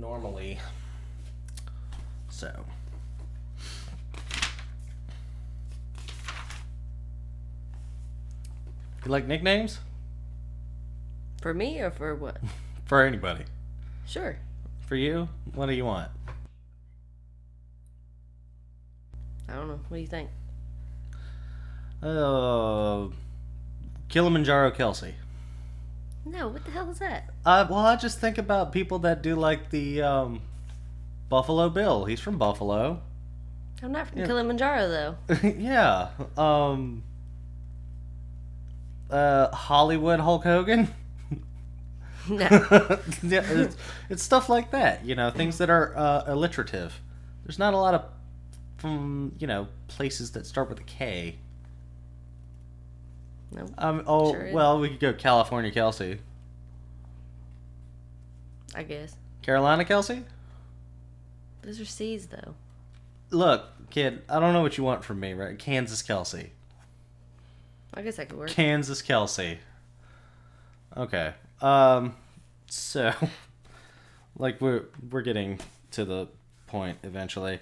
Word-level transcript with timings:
normally. 0.00 0.58
So. 2.30 2.64
You 9.04 9.10
like 9.10 9.26
nicknames? 9.26 9.78
For 11.42 11.54
me 11.54 11.80
or 11.80 11.90
for 11.90 12.14
what? 12.14 12.38
For 12.86 13.04
anybody. 13.04 13.44
Sure. 14.04 14.36
For 14.86 14.96
you? 14.96 15.28
What 15.54 15.66
do 15.66 15.74
you 15.74 15.84
want? 15.84 16.10
I 19.48 19.54
don't 19.54 19.68
know. 19.68 19.80
What 19.88 19.96
do 19.96 20.00
you 20.00 20.08
think? 20.08 20.28
Uh, 22.02 23.06
Kilimanjaro 24.08 24.72
Kelsey. 24.72 25.14
No, 26.24 26.48
what 26.48 26.64
the 26.64 26.70
hell 26.70 26.90
is 26.90 26.98
that? 26.98 27.30
Uh, 27.46 27.66
well, 27.68 27.78
I 27.80 27.96
just 27.96 28.18
think 28.20 28.38
about 28.38 28.72
people 28.72 28.98
that 29.00 29.22
do 29.22 29.34
like 29.34 29.70
the 29.70 30.02
um, 30.02 30.42
Buffalo 31.28 31.68
Bill. 31.70 32.04
He's 32.04 32.20
from 32.20 32.36
Buffalo. 32.38 33.00
I'm 33.82 33.92
not 33.92 34.08
from 34.08 34.18
Yeah. 34.18 34.26
Kilimanjaro 34.26 34.88
though. 34.88 35.16
yeah. 35.48 36.08
Um. 36.36 37.02
Uh, 39.10 39.48
Hollywood 39.54 40.20
Hulk 40.20 40.44
Hogan. 40.44 40.88
No. 42.28 42.46
yeah, 43.22 43.42
it's, 43.50 43.76
it's 44.10 44.22
stuff 44.22 44.48
like 44.50 44.70
that. 44.72 45.04
You 45.04 45.14
know, 45.16 45.30
things 45.30 45.58
that 45.58 45.70
are 45.70 45.96
uh, 45.96 46.22
alliterative. 46.26 47.00
There's 47.44 47.58
not 47.58 47.72
a 47.74 47.78
lot 47.78 47.94
of 47.94 48.04
from 48.76 49.32
you 49.38 49.46
know 49.46 49.66
places 49.88 50.30
that 50.32 50.46
start 50.46 50.68
with 50.68 50.78
a 50.78 50.84
K. 50.84 51.38
no. 53.52 53.66
Um. 53.78 54.04
Oh 54.06 54.32
Sure 54.32 54.52
well, 54.52 54.80
we 54.80 54.88
could 54.90 55.00
go 55.00 55.12
California 55.12 55.70
Kelsey, 55.70 56.18
I 58.74 58.82
guess. 58.82 59.16
Carolina 59.42 59.84
Kelsey. 59.84 60.24
Those 61.62 61.80
are 61.80 61.84
C's 61.84 62.26
though. 62.26 62.54
Look, 63.30 63.90
kid, 63.90 64.22
I 64.28 64.40
don't 64.40 64.52
know 64.52 64.62
what 64.62 64.76
you 64.78 64.84
want 64.84 65.04
from 65.04 65.20
me, 65.20 65.32
right? 65.34 65.58
Kansas 65.58 66.02
Kelsey. 66.02 66.52
I 67.92 68.02
guess 68.02 68.16
that 68.16 68.28
could 68.28 68.38
work. 68.38 68.50
Kansas 68.50 69.02
Kelsey. 69.02 69.58
Okay. 70.96 71.34
Um 71.60 72.14
so 72.68 73.12
like 74.36 74.60
we're 74.60 74.84
we're 75.10 75.22
getting 75.22 75.58
to 75.92 76.04
the 76.04 76.28
point 76.66 76.98
eventually. 77.02 77.58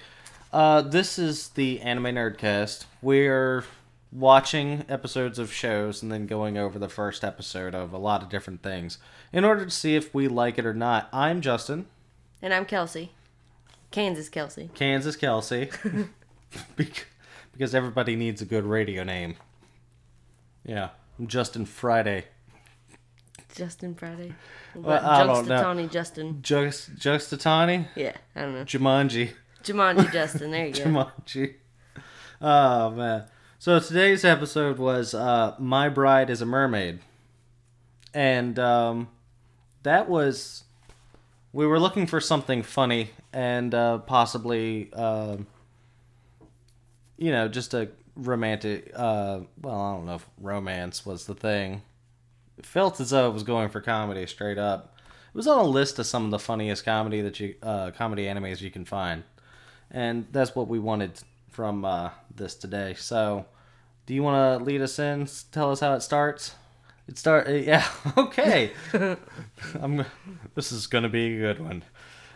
Uh 0.52 0.82
this 0.82 1.18
is 1.18 1.48
the 1.50 1.80
Anime 1.80 2.14
Nerdcast. 2.14 2.84
We're 3.02 3.64
watching 4.10 4.84
episodes 4.88 5.38
of 5.38 5.52
shows 5.52 6.02
and 6.02 6.10
then 6.10 6.26
going 6.26 6.56
over 6.56 6.78
the 6.78 6.88
first 6.88 7.22
episode 7.24 7.74
of 7.74 7.92
a 7.92 7.98
lot 7.98 8.22
of 8.22 8.28
different 8.28 8.62
things 8.62 8.98
in 9.32 9.44
order 9.44 9.64
to 9.64 9.70
see 9.70 9.94
if 9.96 10.14
we 10.14 10.28
like 10.28 10.58
it 10.58 10.64
or 10.66 10.74
not. 10.74 11.08
I'm 11.12 11.40
Justin, 11.40 11.86
And 12.40 12.54
I'm 12.54 12.64
Kelsey. 12.64 13.12
Kansas 13.90 14.28
Kelsey. 14.28 14.70
Kansas 14.74 15.16
Kelsey. 15.16 15.70
Because 16.76 17.74
everybody 17.74 18.14
needs 18.16 18.40
a 18.40 18.44
good 18.44 18.64
radio 18.64 19.02
name. 19.02 19.34
Yeah, 20.64 20.90
I'm 21.18 21.26
Justin 21.26 21.66
Friday. 21.66 22.24
Justin 23.54 23.94
Friday. 23.94 24.34
Well, 24.74 25.04
I 25.04 25.24
don't 25.24 25.48
know. 25.48 25.60
Tony 25.60 25.88
Justin. 25.88 26.38
Just? 26.40 26.96
Yeah, 27.96 28.12
I 28.36 28.42
don't 28.42 28.54
know. 28.54 28.64
Jumanji. 28.64 29.32
Jumanji 29.64 30.12
Justin. 30.12 30.52
There 30.52 30.66
you 30.68 30.72
go. 30.72 30.80
Jumanji. 30.84 31.54
Oh 32.40 32.90
man. 32.90 33.24
So 33.60 33.80
today's 33.80 34.24
episode 34.24 34.78
was 34.78 35.14
uh 35.14 35.56
My 35.58 35.88
Bride 35.88 36.30
is 36.30 36.40
a 36.40 36.46
Mermaid. 36.46 37.00
And 38.14 38.56
um 38.56 39.08
that 39.82 40.08
was 40.08 40.62
we 41.52 41.66
were 41.66 41.80
looking 41.80 42.06
for 42.06 42.20
something 42.20 42.62
funny 42.62 43.10
and 43.32 43.74
uh 43.74 43.98
possibly 43.98 44.92
um 44.92 45.48
you 47.16 47.32
know, 47.32 47.48
just 47.48 47.74
a 47.74 47.88
romantic 48.14 48.92
uh 48.94 49.40
well, 49.60 49.80
I 49.80 49.92
don't 49.96 50.06
know 50.06 50.14
if 50.14 50.28
romance 50.40 51.04
was 51.04 51.26
the 51.26 51.34
thing. 51.34 51.82
It 52.58 52.64
felt 52.64 53.00
as 53.00 53.10
though 53.10 53.28
it 53.28 53.34
was 53.34 53.42
going 53.42 53.70
for 53.70 53.80
comedy 53.80 54.24
straight 54.28 54.58
up. 54.58 54.94
It 55.34 55.34
was 55.36 55.48
on 55.48 55.58
a 55.58 55.68
list 55.68 55.98
of 55.98 56.06
some 56.06 56.24
of 56.24 56.30
the 56.30 56.38
funniest 56.38 56.84
comedy 56.84 57.22
that 57.22 57.40
you 57.40 57.56
uh, 57.64 57.90
comedy 57.90 58.26
animes 58.26 58.60
you 58.60 58.70
can 58.70 58.84
find, 58.84 59.24
and 59.90 60.26
that's 60.30 60.54
what 60.54 60.68
we 60.68 60.78
wanted 60.78 61.20
from 61.58 61.84
uh, 61.84 62.10
this 62.32 62.54
today. 62.54 62.94
So, 62.96 63.44
do 64.06 64.14
you 64.14 64.22
want 64.22 64.60
to 64.60 64.64
lead 64.64 64.80
us 64.80 65.00
in? 65.00 65.26
Tell 65.50 65.72
us 65.72 65.80
how 65.80 65.92
it 65.94 66.02
starts. 66.02 66.54
It 67.08 67.18
start 67.18 67.48
uh, 67.48 67.52
yeah 67.52 67.84
okay. 68.16 68.70
I'm 69.80 70.04
this 70.54 70.70
is 70.70 70.86
gonna 70.86 71.08
be 71.08 71.34
a 71.34 71.38
good 71.40 71.60
one. 71.60 71.82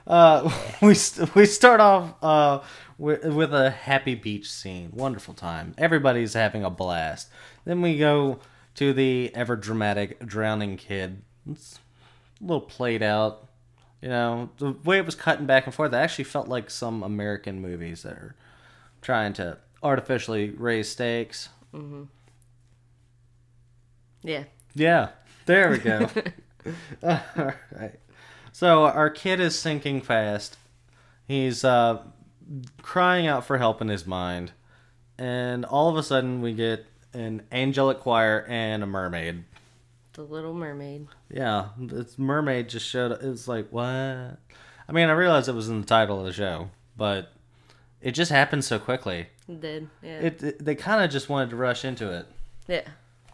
Uh, 0.09 0.51
we 0.83 0.95
st- 0.95 1.33
we 1.37 1.47
start 1.47 1.79
off 1.79 2.15
uh, 2.21 2.65
with, 2.99 3.25
with 3.27 3.55
a 3.55 3.71
happy 3.71 4.17
beach 4.17 4.51
scene. 4.51 4.91
Wonderful 4.93 5.35
time. 5.35 5.77
Everybody's 5.79 6.35
having 6.35 6.65
a 6.65 6.71
blast. 6.71 7.29
Then 7.65 7.81
we 7.81 7.99
go 7.99 8.41
to 8.75 8.93
the 8.93 9.31
ever 9.37 9.55
dramatic 9.55 10.19
drowning 10.27 10.77
kid. 10.77 11.23
It's 11.49 11.79
a 12.41 12.45
little 12.45 12.61
played 12.61 13.05
out. 13.05 13.47
You 14.01 14.09
know, 14.09 14.51
the 14.59 14.73
way 14.83 14.99
it 14.99 15.07
was 15.07 15.15
cutting 15.15 15.47
back 15.47 15.67
and 15.67 15.73
forth, 15.73 15.95
I 15.95 16.01
actually 16.01 16.25
felt 16.25 16.49
like 16.49 16.71
some 16.71 17.05
American 17.05 17.63
movies 17.63 18.03
that 18.03 18.15
are 18.15 18.35
trying 19.03 19.35
to 19.35 19.59
artificially 19.83 20.51
raise 20.51 20.89
stakes. 20.89 21.51
Yeah. 24.23 24.45
Yeah, 24.75 25.09
there 25.47 25.71
we 25.71 25.79
go. 25.79 26.09
All 27.03 27.53
right. 27.73 27.99
So 28.53 28.85
our 28.85 29.11
kid 29.11 29.41
is 29.41 29.59
sinking 29.59 30.03
fast. 30.03 30.57
He's 31.27 31.65
uh, 31.65 32.03
crying 32.81 33.27
out 33.27 33.45
for 33.45 33.59
help 33.59 33.81
in 33.81 33.89
his 33.89 34.07
mind, 34.07 34.53
and 35.19 35.65
all 35.65 35.89
of 35.89 35.97
a 35.97 36.03
sudden 36.03 36.43
we 36.43 36.53
get 36.53 36.87
an 37.15 37.43
angelic 37.51 38.01
choir 38.01 38.45
and 38.49 38.83
a 38.83 38.87
mermaid. 38.87 39.45
The 40.13 40.23
Little 40.23 40.53
Mermaid. 40.53 41.09
Yeah, 41.31 41.69
this 41.79 42.19
mermaid 42.19 42.69
just 42.69 42.87
showed 42.87 43.13
up. 43.13 43.23
It 43.23 43.29
was 43.29 43.49
like, 43.49 43.69
what? 43.71 43.87
I 43.87 44.93
mean, 44.93 45.09
I 45.09 45.13
realized 45.13 45.49
it 45.49 45.55
was 45.55 45.71
in 45.71 45.81
the 45.81 45.87
title 45.87 46.21
of 46.21 46.27
the 46.27 46.35
show, 46.35 46.69
but 46.97 47.33
it 48.03 48.13
just 48.13 48.31
happened 48.31 48.65
so 48.65 48.79
quickly. 48.79 49.29
It 49.49 49.61
did. 49.61 49.89
Yeah. 50.03 50.19
It, 50.21 50.43
it 50.43 50.65
they 50.65 50.75
kind 50.75 51.03
of 51.05 51.11
just 51.11 51.29
wanted 51.29 51.51
to 51.51 51.57
rush 51.57 51.85
into 51.85 52.11
it. 52.13 52.27
yeah. 52.69 52.83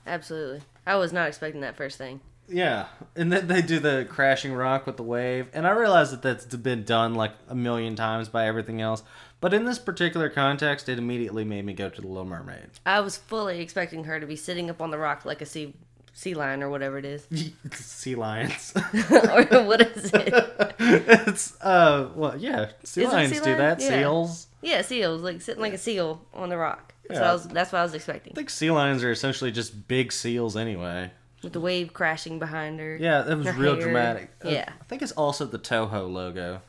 Absolutely. 0.06 0.62
I 0.86 0.96
was 0.96 1.12
not 1.12 1.28
expecting 1.28 1.60
that 1.60 1.76
first 1.76 1.98
thing. 1.98 2.20
Yeah, 2.50 2.86
and 3.14 3.30
then 3.30 3.46
they 3.46 3.60
do 3.60 3.78
the 3.78 4.06
crashing 4.08 4.54
rock 4.54 4.86
with 4.86 4.96
the 4.96 5.02
wave, 5.02 5.48
and 5.52 5.66
I 5.66 5.70
realize 5.72 6.12
that 6.12 6.22
that's 6.22 6.46
been 6.46 6.84
done 6.84 7.14
like 7.14 7.32
a 7.46 7.54
million 7.54 7.94
times 7.94 8.30
by 8.30 8.46
everything 8.46 8.80
else, 8.80 9.02
but 9.40 9.52
in 9.52 9.66
this 9.66 9.78
particular 9.78 10.30
context, 10.30 10.88
it 10.88 10.98
immediately 10.98 11.44
made 11.44 11.66
me 11.66 11.74
go 11.74 11.90
to 11.90 12.00
the 12.00 12.06
Little 12.06 12.24
Mermaid. 12.24 12.70
I 12.86 13.00
was 13.00 13.18
fully 13.18 13.60
expecting 13.60 14.04
her 14.04 14.18
to 14.18 14.26
be 14.26 14.34
sitting 14.34 14.70
up 14.70 14.80
on 14.80 14.90
the 14.90 14.96
rock 14.96 15.26
like 15.26 15.42
a 15.42 15.46
sea 15.46 15.74
sea 16.14 16.34
lion 16.34 16.62
or 16.62 16.70
whatever 16.70 16.98
it 16.98 17.04
is. 17.04 17.26
sea 17.72 18.14
lions. 18.16 18.72
or 19.10 19.44
what 19.64 19.82
is 19.82 20.10
it? 20.12 20.74
it's 20.80 21.60
uh, 21.62 22.08
well, 22.14 22.36
yeah, 22.36 22.70
sea 22.82 23.02
Is 23.04 23.12
lions 23.12 23.32
sea 23.34 23.38
do 23.40 23.44
lion? 23.44 23.58
that. 23.58 23.80
Yeah. 23.80 23.88
Seals. 23.88 24.46
Yeah, 24.62 24.82
seals, 24.82 25.22
like 25.22 25.40
sitting 25.40 25.62
like 25.62 25.72
a 25.72 25.78
seal 25.78 26.24
on 26.34 26.48
the 26.48 26.56
rock. 26.58 26.94
That's, 27.08 27.20
what 27.20 27.24
Yeah. 27.24 27.30
I 27.30 27.32
was, 27.32 27.48
that's 27.48 27.72
what 27.72 27.78
I 27.78 27.82
was 27.82 27.94
expecting. 27.94 28.32
I 28.32 28.34
think 28.34 28.50
sea 28.50 28.70
lions 28.70 29.02
are 29.04 29.10
essentially 29.10 29.50
just 29.52 29.86
big 29.88 30.12
seals 30.12 30.56
anyway. 30.56 31.10
With 31.42 31.52
the 31.52 31.60
wave 31.60 31.92
crashing 31.92 32.38
behind 32.40 32.80
her. 32.80 32.96
Yeah, 32.96 33.22
that 33.22 33.38
was 33.38 33.46
real 33.54 33.74
hair. 33.74 33.82
dramatic. 33.84 34.30
Uh, 34.44 34.48
Yeah. 34.48 34.68
I 34.80 34.84
think 34.84 35.02
it's 35.02 35.12
also 35.12 35.44
the 35.46 35.58
Toho 35.58 36.10
logo. 36.12 36.60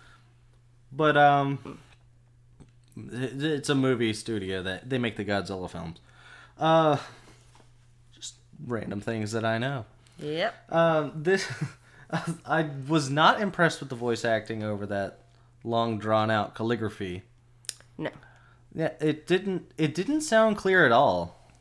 But 0.92 1.18
um 1.18 1.80
it- 2.96 3.44
it's 3.44 3.70
a 3.70 3.76
movie 3.76 4.14
studio 4.14 4.62
that 4.64 4.90
they 4.90 4.98
make 5.00 5.16
the 5.18 5.26
Godzilla 5.26 5.70
films. 5.70 6.00
Uh 6.60 6.98
just 8.14 8.36
random 8.66 9.02
things 9.02 9.32
that 9.32 9.44
I 9.44 9.58
know. 9.58 9.86
Yep. 10.20 10.72
Um 10.72 11.12
this 11.16 11.48
I 12.46 12.70
was 12.88 13.10
not 13.10 13.42
impressed 13.42 13.80
with 13.80 13.90
the 13.90 13.96
voice 13.96 14.24
acting 14.24 14.64
over 14.64 14.86
that 14.88 15.20
long 15.64 15.98
drawn 16.00 16.30
out 16.32 16.54
calligraphy. 16.56 17.24
No. 18.00 18.10
Yeah, 18.74 18.92
it 19.02 19.28
didn't 19.28 19.72
it 19.78 19.94
didn't 19.94 20.22
sound 20.22 20.58
clear 20.58 20.86
at 20.86 20.92
all. 20.92 21.52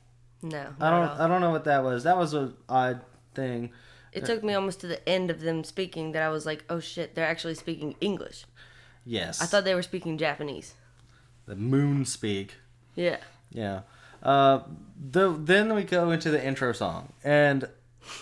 No. 0.43 0.67
I 0.81 0.91
don't. 0.91 1.09
I 1.21 1.27
don't 1.27 1.41
know 1.41 1.51
what 1.51 1.65
that 1.65 1.83
was. 1.83 2.05
That 2.05 2.17
was 2.17 2.33
a 2.33 2.53
odd 2.69 3.01
thing. 3.35 3.71
It 4.13 4.25
took 4.25 4.43
me 4.43 4.55
almost 4.55 4.81
to 4.81 4.87
the 4.87 5.07
end 5.09 5.31
of 5.31 5.41
them 5.41 5.63
speaking 5.65 6.13
that 6.13 6.23
I 6.23 6.29
was 6.29 6.47
like, 6.47 6.65
oh 6.71 6.81
shit, 6.81 7.15
they're 7.15 7.27
actually 7.27 7.55
speaking 7.55 7.95
English. 8.01 8.47
Yes. 9.05 9.41
I 9.43 9.47
thought 9.47 9.65
they 9.65 9.75
were 9.75 9.83
speaking 9.83 10.17
Japanese. 10.19 10.75
the 11.47 11.57
moon 11.57 12.05
speak. 12.05 12.55
Yeah. 12.95 13.19
Yeah. 13.51 13.81
Uh, 14.23 14.61
the 15.11 15.31
then 15.31 15.75
we 15.75 15.85
go 15.85 16.11
into 16.11 16.31
the 16.31 16.45
intro 16.45 16.73
song, 16.73 17.13
and 17.25 17.69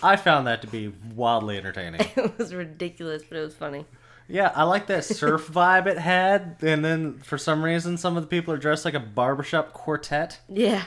I 0.03 0.15
found 0.15 0.47
that 0.47 0.61
to 0.61 0.67
be 0.67 0.93
wildly 1.15 1.57
entertaining. 1.57 2.01
It 2.15 2.37
was 2.37 2.53
ridiculous, 2.53 3.23
but 3.27 3.37
it 3.37 3.41
was 3.41 3.55
funny. 3.55 3.85
Yeah, 4.29 4.51
I 4.55 4.63
like 4.63 4.87
that 4.87 5.05
surf 5.05 5.47
vibe 5.51 5.87
it 5.87 5.97
had, 5.97 6.57
and 6.61 6.83
then 6.83 7.19
for 7.19 7.37
some 7.37 7.63
reason, 7.63 7.97
some 7.97 8.17
of 8.17 8.23
the 8.23 8.27
people 8.27 8.53
are 8.53 8.57
dressed 8.57 8.83
like 8.85 8.93
a 8.93 8.99
barbershop 8.99 9.71
quartet, 9.73 10.39
Yeah. 10.49 10.83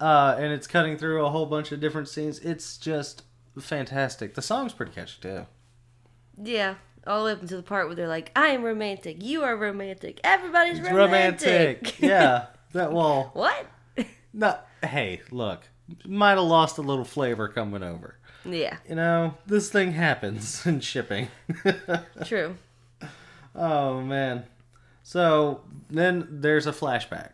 uh, 0.00 0.36
and 0.38 0.52
it's 0.52 0.66
cutting 0.66 0.96
through 0.96 1.24
a 1.24 1.30
whole 1.30 1.46
bunch 1.46 1.72
of 1.72 1.80
different 1.80 2.08
scenes. 2.08 2.38
It's 2.40 2.76
just 2.78 3.22
fantastic. 3.58 4.34
The 4.34 4.42
song's 4.42 4.72
pretty 4.72 4.92
catchy 4.92 5.20
too. 5.20 5.46
Yeah. 6.42 6.76
all 7.06 7.20
the 7.20 7.24
way 7.26 7.32
up 7.32 7.40
to 7.46 7.56
the 7.56 7.62
part 7.62 7.86
where 7.86 7.96
they're 7.96 8.06
like, 8.08 8.30
"I 8.36 8.48
am 8.48 8.62
romantic. 8.62 9.22
You 9.22 9.42
are 9.42 9.56
romantic. 9.56 10.20
Everybody's 10.22 10.78
It's 10.78 10.90
romantic." 10.90 11.98
yeah. 12.00 12.46
That 12.72 12.92
wall. 12.92 13.30
what? 13.32 13.66
no. 14.32 14.56
Hey, 14.80 15.22
look, 15.32 15.62
might 16.06 16.36
have 16.38 16.44
lost 16.44 16.78
a 16.78 16.82
little 16.82 17.04
flavor 17.04 17.48
coming 17.48 17.82
over. 17.82 18.16
Yeah, 18.44 18.76
You 18.88 18.94
know, 18.94 19.34
this 19.46 19.70
thing 19.70 19.92
happens 19.92 20.64
in 20.66 20.80
shipping. 20.80 21.28
true. 22.24 22.56
oh 23.54 24.00
man. 24.00 24.44
So 25.02 25.62
then 25.90 26.26
there's 26.30 26.66
a 26.66 26.72
flashback. 26.72 27.30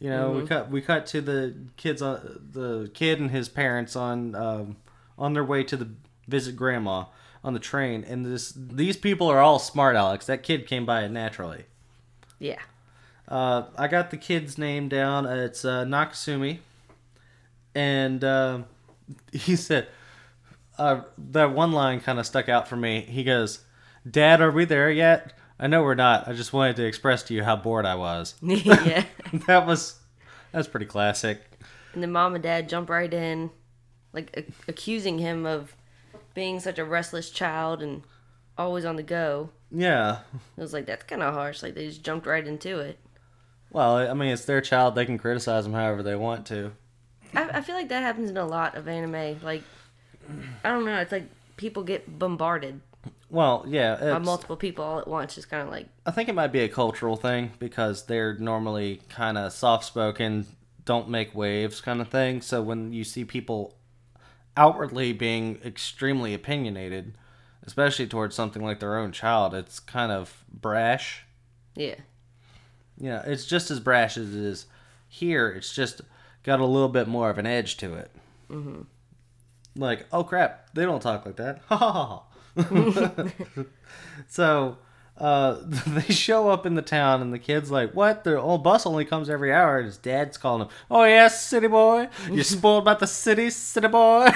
You 0.00 0.10
know, 0.10 0.30
Mm-hmm. 0.30 0.40
we 0.42 0.46
cut 0.46 0.70
we 0.70 0.80
cut 0.82 1.06
to 1.06 1.20
the 1.20 1.54
kids 1.76 2.02
on 2.02 2.40
the 2.52 2.90
kid 2.94 3.18
and 3.20 3.30
his 3.30 3.48
parents 3.48 3.96
on 3.96 4.34
um, 4.34 4.76
on 5.18 5.32
their 5.34 5.44
way 5.44 5.64
to 5.64 5.76
the 5.76 5.88
visit 6.28 6.54
grandma 6.56 7.04
on 7.42 7.52
the 7.54 7.58
train, 7.60 8.04
and 8.04 8.24
this 8.26 8.52
these 8.56 8.96
people 8.96 9.28
are 9.28 9.40
all 9.40 9.58
smart, 9.58 9.96
Alex. 9.96 10.26
That 10.26 10.42
kid 10.42 10.66
came 10.66 10.84
by 10.86 11.02
it 11.04 11.10
naturally. 11.10 11.64
Yeah. 12.38 12.60
Uh, 13.26 13.64
I 13.76 13.88
got 13.88 14.10
the 14.10 14.16
kid's 14.16 14.56
name 14.58 14.88
down. 14.88 15.26
Uh, 15.26 15.34
It's 15.34 15.64
uh, 15.64 15.84
Nakasumi, 15.84 16.58
and 17.74 18.22
uh, 18.22 18.60
he 19.32 19.56
said 19.56 19.88
uh, 20.78 21.02
that 21.30 21.52
one 21.52 21.72
line 21.72 22.00
kind 22.00 22.18
of 22.18 22.26
stuck 22.26 22.48
out 22.48 22.68
for 22.68 22.76
me. 22.76 23.02
He 23.02 23.24
goes, 23.24 23.60
"Dad, 24.08 24.40
are 24.40 24.50
we 24.50 24.64
there 24.64 24.90
yet?" 24.90 25.34
I 25.60 25.66
know 25.66 25.82
we're 25.82 25.94
not. 25.94 26.28
I 26.28 26.34
just 26.34 26.52
wanted 26.52 26.76
to 26.76 26.84
express 26.86 27.24
to 27.24 27.34
you 27.34 27.42
how 27.42 27.56
bored 27.56 27.84
I 27.84 27.96
was. 27.96 28.34
yeah. 28.42 29.04
that 29.46 29.66
was 29.66 29.98
that's 30.52 30.68
pretty 30.68 30.86
classic. 30.86 31.42
And 31.92 32.02
then 32.02 32.12
mom 32.12 32.34
and 32.34 32.42
dad 32.42 32.68
jump 32.68 32.88
right 32.88 33.12
in, 33.12 33.50
like 34.12 34.36
a- 34.36 34.70
accusing 34.70 35.18
him 35.18 35.46
of 35.46 35.74
being 36.34 36.60
such 36.60 36.78
a 36.78 36.84
restless 36.84 37.30
child 37.30 37.82
and 37.82 38.02
always 38.56 38.84
on 38.84 38.96
the 38.96 39.02
go. 39.02 39.50
Yeah. 39.70 40.20
It 40.56 40.60
was 40.60 40.72
like 40.72 40.86
that's 40.86 41.04
kind 41.04 41.22
of 41.22 41.34
harsh. 41.34 41.62
Like 41.62 41.74
they 41.74 41.88
just 41.88 42.04
jumped 42.04 42.26
right 42.26 42.46
into 42.46 42.78
it. 42.78 42.98
Well, 43.70 43.96
I 43.96 44.14
mean, 44.14 44.30
it's 44.30 44.44
their 44.44 44.60
child. 44.60 44.94
They 44.94 45.04
can 45.04 45.18
criticize 45.18 45.64
them 45.64 45.74
however 45.74 46.02
they 46.02 46.16
want 46.16 46.46
to. 46.46 46.72
I, 47.34 47.48
I 47.48 47.60
feel 47.60 47.74
like 47.74 47.88
that 47.88 48.02
happens 48.02 48.30
in 48.30 48.36
a 48.36 48.46
lot 48.46 48.76
of 48.76 48.88
anime. 48.88 49.40
Like 49.42 49.62
I 50.64 50.70
don't 50.70 50.84
know. 50.84 50.98
It's 50.98 51.12
like 51.12 51.28
people 51.56 51.82
get 51.82 52.18
bombarded 52.18 52.80
Well, 53.30 53.64
yeah. 53.68 53.96
by 53.96 54.18
multiple 54.18 54.56
people 54.56 54.84
all 54.84 54.98
at 54.98 55.08
once. 55.08 55.36
It's 55.36 55.46
kind 55.46 55.62
of 55.62 55.70
like 55.70 55.86
I 56.06 56.10
think 56.10 56.28
it 56.28 56.34
might 56.34 56.52
be 56.52 56.60
a 56.60 56.68
cultural 56.68 57.16
thing 57.16 57.52
because 57.58 58.06
they're 58.06 58.34
normally 58.34 59.00
kind 59.08 59.38
of 59.38 59.52
soft 59.52 59.84
spoken, 59.84 60.46
don't 60.84 61.08
make 61.08 61.34
waves 61.34 61.80
kind 61.80 62.00
of 62.00 62.08
thing. 62.08 62.40
So 62.42 62.62
when 62.62 62.92
you 62.92 63.04
see 63.04 63.24
people 63.24 63.74
outwardly 64.56 65.12
being 65.12 65.60
extremely 65.64 66.34
opinionated, 66.34 67.16
especially 67.64 68.06
towards 68.06 68.34
something 68.34 68.62
like 68.62 68.80
their 68.80 68.96
own 68.98 69.12
child, 69.12 69.54
it's 69.54 69.78
kind 69.80 70.10
of 70.10 70.44
brash. 70.52 71.24
yeah, 71.74 71.94
Yeah, 72.98 73.22
it's 73.24 73.46
just 73.46 73.70
as 73.70 73.78
brash 73.80 74.16
as 74.16 74.34
it 74.34 74.40
is 74.40 74.66
here. 75.08 75.48
It's 75.50 75.74
just 75.74 76.00
got 76.42 76.60
a 76.60 76.64
little 76.66 76.88
bit 76.88 77.06
more 77.08 77.30
of 77.30 77.38
an 77.38 77.46
edge 77.46 77.76
to 77.78 77.94
it. 77.94 78.10
Mm-hmm. 78.50 78.82
Like, 79.78 80.06
oh 80.12 80.24
crap, 80.24 80.74
they 80.74 80.84
don't 80.84 81.00
talk 81.00 81.24
like 81.24 81.36
that. 81.36 81.62
Ha 81.68 81.76
ha 81.76 81.92
ha. 81.92 82.24
so 84.28 84.78
uh, 85.18 85.58
they 85.86 86.12
show 86.12 86.48
up 86.48 86.64
in 86.64 86.74
the 86.74 86.82
town, 86.82 87.20
and 87.22 87.32
the 87.32 87.38
kid's 87.38 87.70
like, 87.70 87.92
"What? 87.92 88.24
The 88.24 88.40
old 88.40 88.62
bus 88.62 88.86
only 88.86 89.04
comes 89.04 89.28
every 89.28 89.52
hour." 89.52 89.78
And 89.78 89.86
his 89.86 89.96
dad's 89.96 90.38
calling 90.38 90.62
him, 90.62 90.68
"Oh 90.90 91.04
yes, 91.04 91.44
city 91.44 91.66
boy. 91.66 92.08
You 92.30 92.42
spoiled 92.44 92.82
about 92.82 93.00
the 93.00 93.06
city, 93.06 93.50
city 93.50 93.88
boy." 93.88 94.30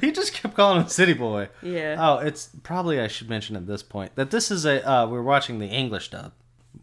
he 0.00 0.12
just 0.12 0.34
kept 0.34 0.54
calling 0.54 0.82
him 0.82 0.88
city 0.88 1.14
boy. 1.14 1.48
yeah. 1.62 1.96
Oh, 1.98 2.18
it's 2.18 2.50
probably 2.62 3.00
I 3.00 3.08
should 3.08 3.30
mention 3.30 3.56
at 3.56 3.66
this 3.66 3.82
point 3.82 4.14
that 4.16 4.30
this 4.30 4.50
is 4.50 4.64
a 4.64 4.86
uh, 4.88 5.06
we're 5.06 5.22
watching 5.22 5.58
the 5.58 5.68
English 5.68 6.10
dub, 6.10 6.32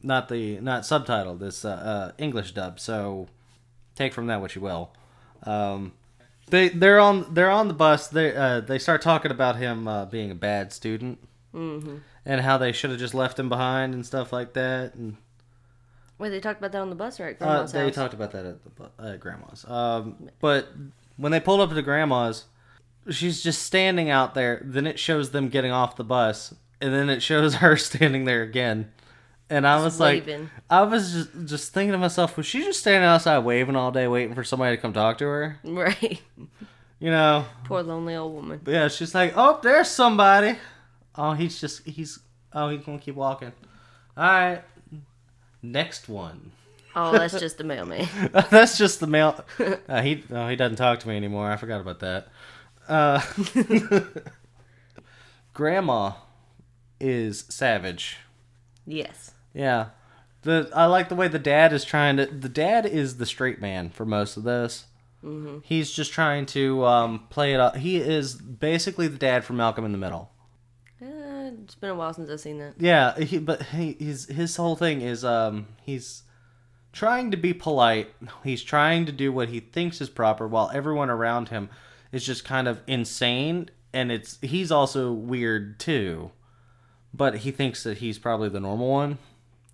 not 0.02 0.30
the 0.30 0.60
not 0.60 0.84
subtitled. 0.84 1.40
This 1.40 1.66
uh, 1.66 1.70
uh, 1.70 2.12
English 2.18 2.54
dub. 2.54 2.80
So 2.80 3.28
take 3.96 4.14
from 4.14 4.28
that 4.28 4.42
what 4.42 4.56
you 4.56 4.62
will. 4.62 4.92
Um, 5.44 5.94
they 6.50 6.70
they're 6.70 7.00
on 7.00 7.34
they're 7.34 7.52
on 7.52 7.68
the 7.68 7.74
bus. 7.74 8.08
They 8.08 8.36
uh, 8.36 8.62
they 8.62 8.80
start 8.80 9.02
talking 9.02 9.32
about 9.32 9.58
him 9.58 9.88
uh, 9.88 10.06
being 10.06 10.32
a 10.32 10.36
bad 10.36 10.72
student 10.74 11.20
hmm 11.52 11.98
and 12.26 12.42
how 12.42 12.58
they 12.58 12.74
should 12.74 12.90
have 12.90 13.00
just 13.00 13.14
left 13.14 13.40
him 13.40 13.48
behind 13.48 13.94
and 13.94 14.06
stuff 14.06 14.34
like 14.34 14.52
that. 14.54 14.96
And 14.96 15.16
Wait, 16.20 16.30
they 16.30 16.40
talked 16.42 16.60
about 16.60 16.72
that 16.74 16.82
on 16.82 16.90
the 16.90 16.96
bus 16.96 17.20
or 17.20 17.28
at 17.28 17.42
uh, 17.42 17.64
they 17.68 17.86
house? 17.86 17.96
talked 17.96 18.14
about 18.14 18.32
that 18.32 18.46
at 18.46 18.64
the 18.64 18.70
bu- 18.72 18.90
uh, 19.00 19.16
grandma's. 19.18 19.64
Um, 19.66 20.30
but 20.42 20.68
when 21.16 21.32
they 21.32 21.40
pulled 21.40 21.62
up 21.62 21.70
to 21.74 21.82
grandma's, 21.82 22.46
she's 23.10 23.42
just 23.44 23.62
standing 23.64 24.10
out 24.10 24.34
there. 24.34 24.62
Then 24.66 24.86
it 24.88 25.00
shows 25.00 25.32
them 25.32 25.48
getting 25.50 25.72
off 25.72 25.96
the 25.96 26.04
bus, 26.04 26.54
and 26.82 26.94
then 26.94 27.10
it 27.10 27.22
shows 27.22 27.56
her 27.64 27.78
standing 27.78 28.26
there 28.26 28.42
again. 28.42 28.92
And 29.50 29.66
I 29.66 29.82
was 29.84 30.00
like. 30.00 30.28
I 30.70 30.82
was 30.84 31.14
just 31.14 31.30
just 31.46 31.74
thinking 31.74 31.94
to 31.94 31.98
myself, 31.98 32.36
was 32.36 32.46
she 32.46 32.64
just 32.64 32.80
standing 32.82 33.08
outside 33.08 33.40
waving 33.40 33.76
all 33.76 33.92
day, 33.92 34.08
waiting 34.08 34.36
for 34.36 34.44
somebody 34.44 34.76
to 34.76 34.82
come 34.82 34.94
talk 34.94 35.18
to 35.20 35.26
her? 35.26 35.60
right. 35.64 36.22
You 37.00 37.12
know? 37.12 37.46
Poor 37.66 37.84
lonely 37.84 38.16
old 38.16 38.34
woman. 38.34 38.60
But 38.64 38.72
yeah, 38.72 38.88
she's 38.88 39.14
like, 39.14 39.34
oh, 39.36 39.60
there's 39.62 39.88
somebody. 39.88 40.56
Oh, 41.16 41.34
he's 41.34 41.62
just 41.62 41.86
he's 41.86 42.18
oh 42.54 42.70
he's 42.70 42.84
gonna 42.84 42.98
keep 42.98 43.14
walking. 43.14 43.52
All 44.18 44.24
right, 44.24 44.64
next 45.62 46.10
one. 46.10 46.54
Oh, 46.96 47.12
that's 47.16 47.40
just 47.40 47.60
the 47.60 47.64
mailman. 47.64 48.08
That's 48.50 48.80
just 48.80 49.00
the 49.00 49.06
mail. 49.06 49.46
Uh, 49.88 50.02
he 50.02 50.24
no, 50.30 50.50
he 50.50 50.56
doesn't 50.56 50.78
talk 50.78 51.00
to 51.02 51.08
me 51.08 51.16
anymore. 51.16 51.52
I 51.52 51.58
forgot 51.58 51.82
about 51.82 52.00
that. 52.00 52.30
Uh, 52.88 53.22
Grandma 55.54 56.14
is 57.00 57.46
savage. 57.50 58.18
yes. 58.88 59.32
Yeah, 59.58 59.88
the 60.44 60.70
I 60.76 60.86
like 60.86 61.10
the 61.10 61.16
way 61.16 61.28
the 61.28 61.40
dad 61.40 61.74
is 61.74 61.84
trying 61.84 62.18
to. 62.18 62.28
The 62.28 62.48
dad 62.48 62.86
is 62.86 63.18
the 63.18 63.26
straight 63.26 63.60
man 63.60 63.90
for 63.90 64.06
most 64.06 64.38
of 64.38 64.44
this. 64.44 64.86
Mm-hmm. 65.24 65.60
He's 65.64 65.92
just 65.92 66.14
trying 66.14 66.46
to 66.48 66.86
um, 66.86 67.26
play 67.32 67.56
it 67.56 67.60
up. 67.60 67.76
He 67.76 67.98
is 67.98 68.36
basically 68.36 69.08
the 69.08 69.18
dad 69.18 69.44
from 69.44 69.58
Malcolm 69.58 69.84
in 69.84 69.92
the 69.92 69.98
Middle. 69.98 70.30
Uh, 71.02 71.50
it's 71.64 71.74
been 71.74 71.90
a 71.90 71.96
while 71.96 72.14
since 72.14 72.30
I've 72.30 72.40
seen 72.40 72.60
that. 72.60 72.76
Yeah, 72.78 73.18
he, 73.20 73.40
but 73.40 73.64
he, 73.64 73.94
his 73.94 74.28
his 74.28 74.56
whole 74.56 74.76
thing 74.76 75.02
is 75.02 75.26
um 75.26 75.68
he's 75.82 76.22
trying 76.94 77.32
to 77.32 77.38
be 77.38 77.54
polite. 77.54 78.12
He's 78.44 78.64
trying 78.64 79.08
to 79.08 79.12
do 79.12 79.32
what 79.32 79.50
he 79.50 79.60
thinks 79.60 80.02
is 80.02 80.10
proper, 80.10 80.48
while 80.48 80.70
everyone 80.72 81.10
around 81.10 81.50
him 81.50 81.70
is 82.12 82.24
just 82.24 82.46
kind 82.46 82.68
of 82.68 82.82
insane, 82.86 83.72
and 83.92 84.12
it's 84.12 84.38
he's 84.42 84.72
also 84.72 85.12
weird 85.12 85.80
too. 85.80 86.30
But 87.12 87.38
he 87.38 87.50
thinks 87.50 87.82
that 87.84 87.98
he's 87.98 88.20
probably 88.20 88.50
the 88.50 88.60
normal 88.60 88.90
one. 88.90 89.18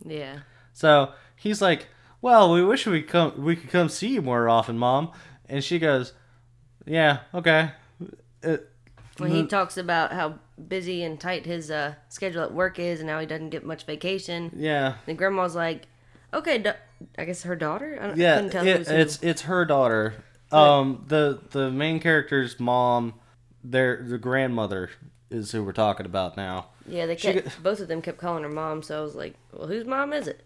Yeah. 0.05 0.39
So 0.73 1.11
he's 1.35 1.61
like, 1.61 1.87
"Well, 2.21 2.51
we 2.51 2.63
wish 2.63 2.85
we 2.87 3.01
come 3.01 3.43
we 3.43 3.55
could 3.55 3.69
come 3.69 3.89
see 3.89 4.09
you 4.09 4.21
more 4.21 4.49
often, 4.49 4.77
mom." 4.77 5.11
And 5.47 5.63
she 5.63 5.79
goes, 5.79 6.13
"Yeah, 6.85 7.19
okay." 7.33 7.71
Uh, 8.43 8.57
When 9.17 9.31
he 9.31 9.45
talks 9.45 9.77
about 9.77 10.11
how 10.11 10.39
busy 10.67 11.03
and 11.03 11.19
tight 11.19 11.45
his 11.45 11.69
uh, 11.69 11.95
schedule 12.09 12.41
at 12.43 12.53
work 12.53 12.79
is 12.79 12.99
and 12.99 13.09
how 13.09 13.19
he 13.19 13.25
doesn't 13.25 13.49
get 13.51 13.63
much 13.65 13.85
vacation, 13.85 14.51
yeah, 14.55 14.95
the 15.05 15.13
grandma's 15.13 15.55
like, 15.55 15.87
okay, 16.33 16.57
da- 16.57 16.73
I 17.17 17.25
guess 17.25 17.43
her 17.43 17.55
daughter? 17.55 17.97
I, 18.01 18.07
don't, 18.07 18.19
I 18.19 18.21
yeah. 18.21 18.49
tell 18.49 18.65
it- 18.67 18.87
it's 18.89 19.21
it's 19.21 19.43
her 19.43 19.65
daughter. 19.65 20.15
Um, 20.51 21.05
the 21.07 21.41
the 21.51 21.71
main 21.71 21.99
character's 21.99 22.59
mom, 22.59 23.15
their 23.63 24.03
the 24.03 24.17
grandmother 24.17 24.89
is 25.29 25.51
who 25.51 25.63
we're 25.63 25.71
talking 25.71 26.05
about 26.05 26.37
now. 26.37 26.67
Yeah, 26.87 27.05
they 27.05 27.15
kept, 27.15 27.43
got- 27.45 27.63
both 27.63 27.79
of 27.79 27.87
them 27.87 28.01
kept 28.01 28.17
calling 28.17 28.43
her 28.43 28.49
mom, 28.49 28.83
so 28.83 28.99
I 28.99 29.01
was 29.01 29.15
like, 29.15 29.35
well, 29.51 29.67
whose 29.67 29.85
mom 29.85 30.11
is 30.13 30.27
it? 30.27 30.41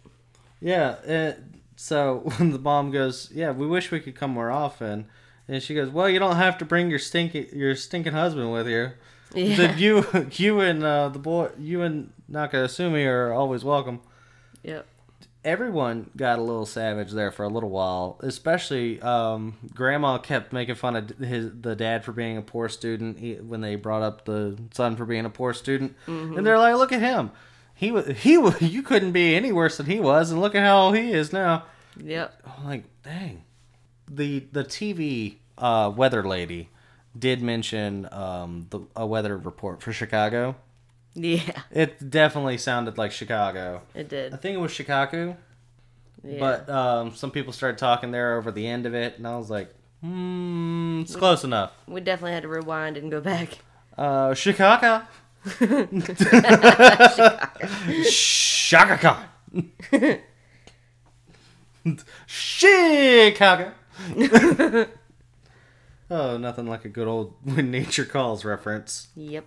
Yeah. 0.61 0.89
Uh, 1.07 1.33
so 1.75 2.23
when 2.37 2.51
the 2.51 2.59
mom 2.59 2.91
goes, 2.91 3.31
"Yeah, 3.33 3.51
we 3.51 3.67
wish 3.67 3.91
we 3.91 3.99
could 3.99 4.15
come 4.15 4.31
more 4.31 4.51
often," 4.51 5.07
and 5.47 5.61
she 5.61 5.73
goes, 5.75 5.89
"Well, 5.89 6.09
you 6.09 6.19
don't 6.19 6.35
have 6.35 6.57
to 6.59 6.65
bring 6.65 6.89
your 6.89 6.99
stinking 6.99 7.47
your 7.53 7.75
stinking 7.75 8.13
husband 8.13 8.51
with 8.51 8.67
you." 8.67 8.91
Yeah. 9.33 9.55
That 9.57 9.77
you 9.77 10.05
you 10.31 10.59
and 10.59 10.83
uh, 10.83 11.09
the 11.09 11.19
boy 11.19 11.49
you 11.59 11.81
and 11.83 12.11
Nakasumi 12.31 13.05
are 13.05 13.31
always 13.31 13.63
welcome. 13.63 13.99
Yep. 14.63 14.87
Everyone 15.47 16.09
got 16.17 16.39
a 16.39 16.41
little 16.41 16.65
savage 16.65 17.11
there 17.11 17.31
for 17.31 17.43
a 17.43 17.47
little 17.47 17.69
while, 17.69 18.19
especially 18.21 19.01
um, 19.01 19.55
Grandma 19.73 20.17
kept 20.17 20.51
making 20.51 20.75
fun 20.75 20.97
of 20.97 21.09
his 21.19 21.49
the 21.61 21.73
dad 21.73 22.03
for 22.03 22.11
being 22.11 22.35
a 22.35 22.41
poor 22.41 22.67
student 22.67 23.17
he, 23.17 23.35
when 23.35 23.61
they 23.61 23.75
brought 23.75 24.01
up 24.01 24.25
the 24.25 24.57
son 24.73 24.97
for 24.97 25.05
being 25.05 25.23
a 25.23 25.29
poor 25.29 25.53
student, 25.53 25.95
and 26.05 26.45
they're 26.45 26.57
like, 26.59 26.75
"Look 26.75 26.91
at 26.91 26.99
him, 26.99 27.31
he 27.73 27.91
was 27.91 28.07
he 28.07 28.37
wa- 28.37 28.55
you 28.59 28.83
couldn't 28.83 29.13
be 29.13 29.35
any 29.35 29.53
worse 29.53 29.77
than 29.77 29.85
he 29.85 30.01
was, 30.01 30.31
and 30.31 30.41
look 30.41 30.53
at 30.53 30.63
how 30.63 30.87
old 30.87 30.97
he 30.97 31.13
is 31.13 31.31
now." 31.31 31.63
Yep. 32.03 32.43
I'm 32.57 32.65
like, 32.65 32.83
dang. 33.03 33.45
The 34.11 34.47
the 34.51 34.65
TV 34.65 35.37
uh, 35.57 35.91
weather 35.95 36.23
lady 36.23 36.69
did 37.17 37.41
mention 37.41 38.07
um, 38.11 38.67
the 38.69 38.81
a 38.97 39.05
weather 39.07 39.37
report 39.37 39.81
for 39.81 39.93
Chicago. 39.93 40.57
Yeah, 41.19 41.61
It 41.71 42.09
definitely 42.11 42.57
sounded 42.59 42.97
like 42.97 43.11
Chicago. 43.11 43.81
it 43.95 44.07
did. 44.07 44.33
I 44.33 44.37
think 44.37 44.55
it 44.55 44.59
was 44.61 44.71
Chicago, 44.71 45.35
Yeah. 46.23 46.39
but 46.39 46.69
um, 46.69 47.15
some 47.15 47.31
people 47.31 47.51
started 47.53 47.79
talking 47.79 48.11
there 48.11 48.37
over 48.37 48.51
the 48.51 48.67
end 48.67 48.85
of 48.85 48.93
it, 48.93 49.17
and 49.17 49.27
I 49.27 49.35
was 49.35 49.49
like, 49.49 49.73
hmm, 50.01 50.99
it's 51.01 51.15
close 51.15 51.43
enough. 51.43 51.71
we 51.87 52.01
definitely 52.01 52.33
had 52.33 52.43
to 52.43 52.49
rewind 52.49 52.97
and 52.97 53.09
go 53.09 53.19
back. 53.19 53.57
Uh, 53.97 54.35
Chicago. 54.35 55.01
Khan. 55.59 56.03
Chicago. 62.27 63.71
oh, 66.11 66.37
nothing 66.37 66.67
like 66.67 66.85
a 66.85 66.89
good 66.89 67.07
old 67.07 67.33
when 67.43 67.71
nature 67.71 68.05
calls 68.05 68.45
reference. 68.45 69.07
Yep. 69.15 69.45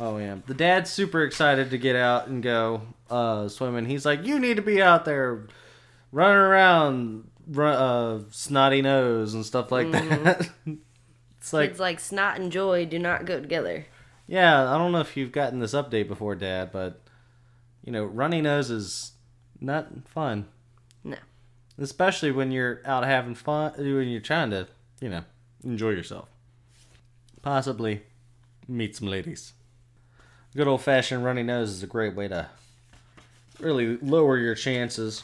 Oh 0.00 0.18
yeah, 0.18 0.36
the 0.46 0.54
dad's 0.54 0.90
super 0.90 1.22
excited 1.24 1.70
to 1.70 1.78
get 1.78 1.96
out 1.96 2.28
and 2.28 2.42
go 2.42 2.82
uh, 3.10 3.48
swimming. 3.48 3.86
He's 3.86 4.06
like, 4.06 4.24
"You 4.24 4.38
need 4.38 4.56
to 4.56 4.62
be 4.62 4.80
out 4.80 5.04
there, 5.04 5.46
running 6.12 6.36
around, 6.36 7.30
run, 7.48 7.74
uh, 7.74 8.20
snotty 8.30 8.80
nose 8.82 9.34
and 9.34 9.44
stuff 9.44 9.72
like 9.72 9.90
that." 9.90 10.48
it's 11.38 11.52
like, 11.52 11.70
Kids 11.70 11.80
like 11.80 11.98
snot 12.00 12.38
and 12.38 12.52
joy 12.52 12.84
do 12.86 12.98
not 12.98 13.24
go 13.24 13.40
together. 13.40 13.86
yeah, 14.28 14.72
I 14.72 14.78
don't 14.78 14.92
know 14.92 15.00
if 15.00 15.16
you've 15.16 15.32
gotten 15.32 15.58
this 15.58 15.74
update 15.74 16.06
before, 16.06 16.36
Dad, 16.36 16.70
but 16.72 17.02
you 17.84 17.90
know, 17.92 18.04
runny 18.04 18.40
nose 18.40 18.70
is 18.70 19.12
not 19.60 19.88
fun, 20.08 20.46
No. 21.02 21.16
especially 21.76 22.30
when 22.30 22.52
you're 22.52 22.82
out 22.84 23.04
having 23.04 23.34
fun, 23.34 23.72
when 23.76 24.06
you're 24.08 24.20
trying 24.20 24.50
to, 24.50 24.68
you 25.00 25.08
know, 25.08 25.24
enjoy 25.64 25.90
yourself. 25.90 26.28
Possibly 27.42 28.02
meet 28.68 28.94
some 28.94 29.08
ladies. 29.08 29.54
Good 30.58 30.66
old 30.66 30.82
fashioned 30.82 31.24
runny 31.24 31.44
nose 31.44 31.70
is 31.70 31.84
a 31.84 31.86
great 31.86 32.16
way 32.16 32.26
to 32.26 32.48
really 33.60 33.96
lower 33.98 34.36
your 34.36 34.56
chances. 34.56 35.22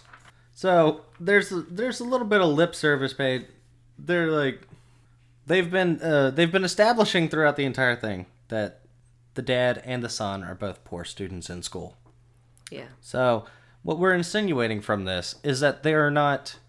So 0.55 1.01
there's 1.19 1.51
a, 1.51 1.63
there's 1.63 1.99
a 1.99 2.05
little 2.05 2.29
bit 2.29 2.41
of 2.41 2.51
lip 2.51 2.73
service 2.73 3.13
paid. 3.13 3.49
They're 3.99 4.31
like 4.31 4.61
they've 5.45 5.69
been 5.69 6.01
uh, 6.01 6.31
they've 6.31 6.53
been 6.53 6.63
establishing 6.63 7.29
throughout 7.29 7.57
the 7.57 7.65
entire 7.65 7.97
thing 7.97 8.27
that 8.47 8.83
the 9.35 9.43
dad 9.43 9.83
and 9.85 10.05
the 10.05 10.09
son 10.09 10.45
are 10.45 10.55
both 10.55 10.85
poor 10.85 11.05
students 11.05 11.51
in 11.51 11.65
school. 11.65 11.97
Yeah. 12.71 12.87
So 13.01 13.45
what 13.83 13.99
we're 13.99 14.15
insinuating 14.15 14.83
from 14.83 15.05
this 15.05 15.35
is 15.43 15.59
that 15.59 15.83
they 15.83 15.95
are 15.95 16.13
not 16.13 16.61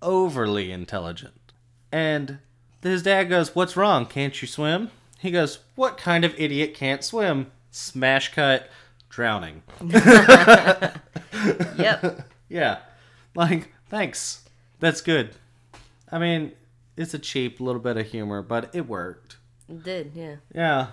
overly 0.00 0.72
intelligent. 0.72 1.52
And 1.92 2.38
his 2.82 3.02
dad 3.02 3.24
goes, 3.24 3.54
"What's 3.54 3.76
wrong? 3.76 4.06
Can't 4.06 4.40
you 4.40 4.48
swim?" 4.48 4.90
He 5.18 5.30
goes, 5.30 5.58
"What 5.74 5.98
kind 5.98 6.24
of 6.24 6.34
idiot 6.40 6.72
can't 6.72 7.04
swim?" 7.04 7.52
Smash 7.70 8.32
cut, 8.32 8.68
drowning. 9.08 9.62
Yep. 11.78 12.28
Yeah. 12.48 12.78
Like, 13.34 13.72
thanks. 13.88 14.44
That's 14.78 15.00
good. 15.00 15.30
I 16.12 16.18
mean, 16.18 16.52
it's 16.96 17.14
a 17.14 17.18
cheap 17.18 17.60
little 17.60 17.80
bit 17.80 17.96
of 17.96 18.06
humor, 18.06 18.42
but 18.42 18.74
it 18.74 18.86
worked. 18.88 19.36
It 19.68 19.82
did, 19.82 20.12
yeah. 20.14 20.36
Yeah. 20.54 20.88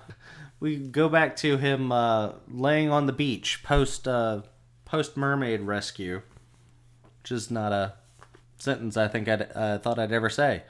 We 0.59 0.77
go 0.77 1.09
back 1.09 1.35
to 1.37 1.57
him 1.57 1.91
uh, 1.91 2.33
laying 2.47 2.89
on 2.89 3.07
the 3.07 3.13
beach 3.13 3.61
post 3.63 4.07
uh, 4.07 4.43
post 4.85 5.17
mermaid 5.17 5.61
rescue, 5.61 6.21
which 7.21 7.31
is 7.31 7.51
not 7.51 7.71
a 7.73 7.93
sentence 8.57 8.97
I 8.97 9.07
think 9.07 9.27
I 9.27 9.33
uh, 9.33 9.77
thought 9.79 9.99
I'd 9.99 10.11
ever 10.11 10.29
say. 10.29 10.63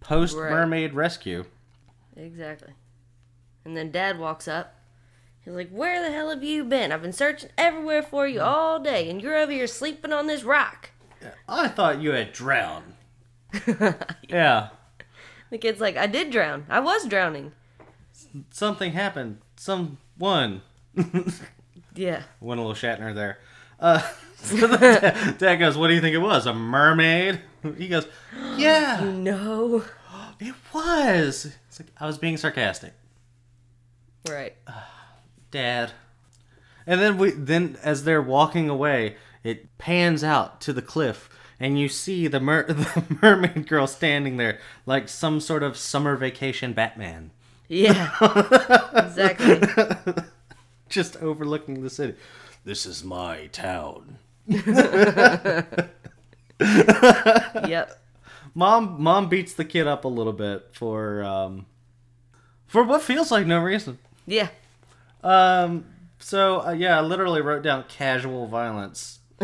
Post 0.00 0.36
mermaid 0.36 0.94
rescue. 0.94 1.44
Exactly. 2.16 2.74
And 3.64 3.76
then 3.76 3.90
dad 3.90 4.18
walks 4.18 4.46
up. 4.46 4.74
He's 5.44 5.54
like, 5.54 5.70
Where 5.70 6.02
the 6.02 6.12
hell 6.14 6.30
have 6.30 6.42
you 6.44 6.64
been? 6.64 6.92
I've 6.92 7.02
been 7.02 7.12
searching 7.12 7.50
everywhere 7.58 8.02
for 8.02 8.26
you 8.26 8.40
all 8.40 8.80
day, 8.80 9.08
and 9.10 9.20
you're 9.20 9.36
over 9.36 9.52
here 9.52 9.66
sleeping 9.66 10.12
on 10.12 10.26
this 10.26 10.44
rock. 10.44 10.90
I 11.48 11.68
thought 11.68 12.00
you 12.02 12.12
had 12.12 12.32
drowned. 12.32 12.94
yeah. 14.28 14.70
The 15.50 15.58
kid's 15.58 15.80
like, 15.80 15.96
I 15.96 16.06
did 16.06 16.30
drown. 16.30 16.66
I 16.68 16.80
was 16.80 17.06
drowning. 17.06 17.52
Something 18.50 18.92
happened. 18.92 19.38
Someone. 19.56 20.62
Yeah. 21.94 22.22
Went 22.40 22.58
a 22.58 22.62
little 22.64 22.74
Shatner 22.74 23.14
there. 23.14 23.38
Uh, 23.78 24.00
so 24.36 24.66
the 24.66 24.78
dad, 24.78 25.38
dad 25.38 25.56
goes, 25.56 25.76
"What 25.76 25.88
do 25.88 25.94
you 25.94 26.00
think 26.00 26.14
it 26.14 26.18
was? 26.18 26.46
A 26.46 26.54
mermaid?" 26.54 27.40
He 27.76 27.88
goes, 27.88 28.06
"Yeah, 28.56 29.00
No. 29.14 29.84
it 30.40 30.54
was." 30.72 31.52
It's 31.68 31.80
like 31.80 31.90
I 31.98 32.06
was 32.06 32.18
being 32.18 32.36
sarcastic, 32.36 32.94
Right. 34.28 34.56
Dad. 35.52 35.92
And 36.86 37.00
then 37.00 37.16
we 37.16 37.30
then 37.30 37.78
as 37.84 38.02
they're 38.02 38.20
walking 38.20 38.68
away, 38.68 39.14
it 39.44 39.78
pans 39.78 40.24
out 40.24 40.60
to 40.62 40.72
the 40.72 40.82
cliff, 40.82 41.28
and 41.60 41.78
you 41.78 41.88
see 41.88 42.26
the 42.26 42.40
mer- 42.40 42.64
the 42.68 43.04
mermaid 43.22 43.68
girl 43.68 43.86
standing 43.86 44.36
there 44.36 44.58
like 44.84 45.08
some 45.08 45.38
sort 45.38 45.62
of 45.62 45.76
summer 45.76 46.16
vacation 46.16 46.72
Batman, 46.72 47.30
Yeah. 47.68 48.10
exactly. 48.94 49.60
just 50.88 51.16
overlooking 51.18 51.82
the 51.82 51.90
city. 51.90 52.14
This 52.64 52.84
is 52.86 53.04
my 53.04 53.46
town. 53.52 54.18
Yep. 56.60 57.98
Mom, 58.54 59.02
mom 59.02 59.28
beats 59.28 59.54
the 59.54 59.64
kid 59.64 59.86
up 59.86 60.04
a 60.04 60.08
little 60.08 60.32
bit 60.32 60.68
for 60.72 61.22
um, 61.24 61.66
for 62.66 62.82
what 62.84 63.02
feels 63.02 63.30
like 63.30 63.46
no 63.46 63.60
reason. 63.60 63.98
Yeah. 64.26 64.48
Um, 65.22 65.86
so 66.18 66.66
uh, 66.66 66.72
yeah, 66.72 66.98
I 66.98 67.00
literally 67.02 67.40
wrote 67.40 67.62
down 67.62 67.84
casual 67.88 68.46
violence. 68.46 69.20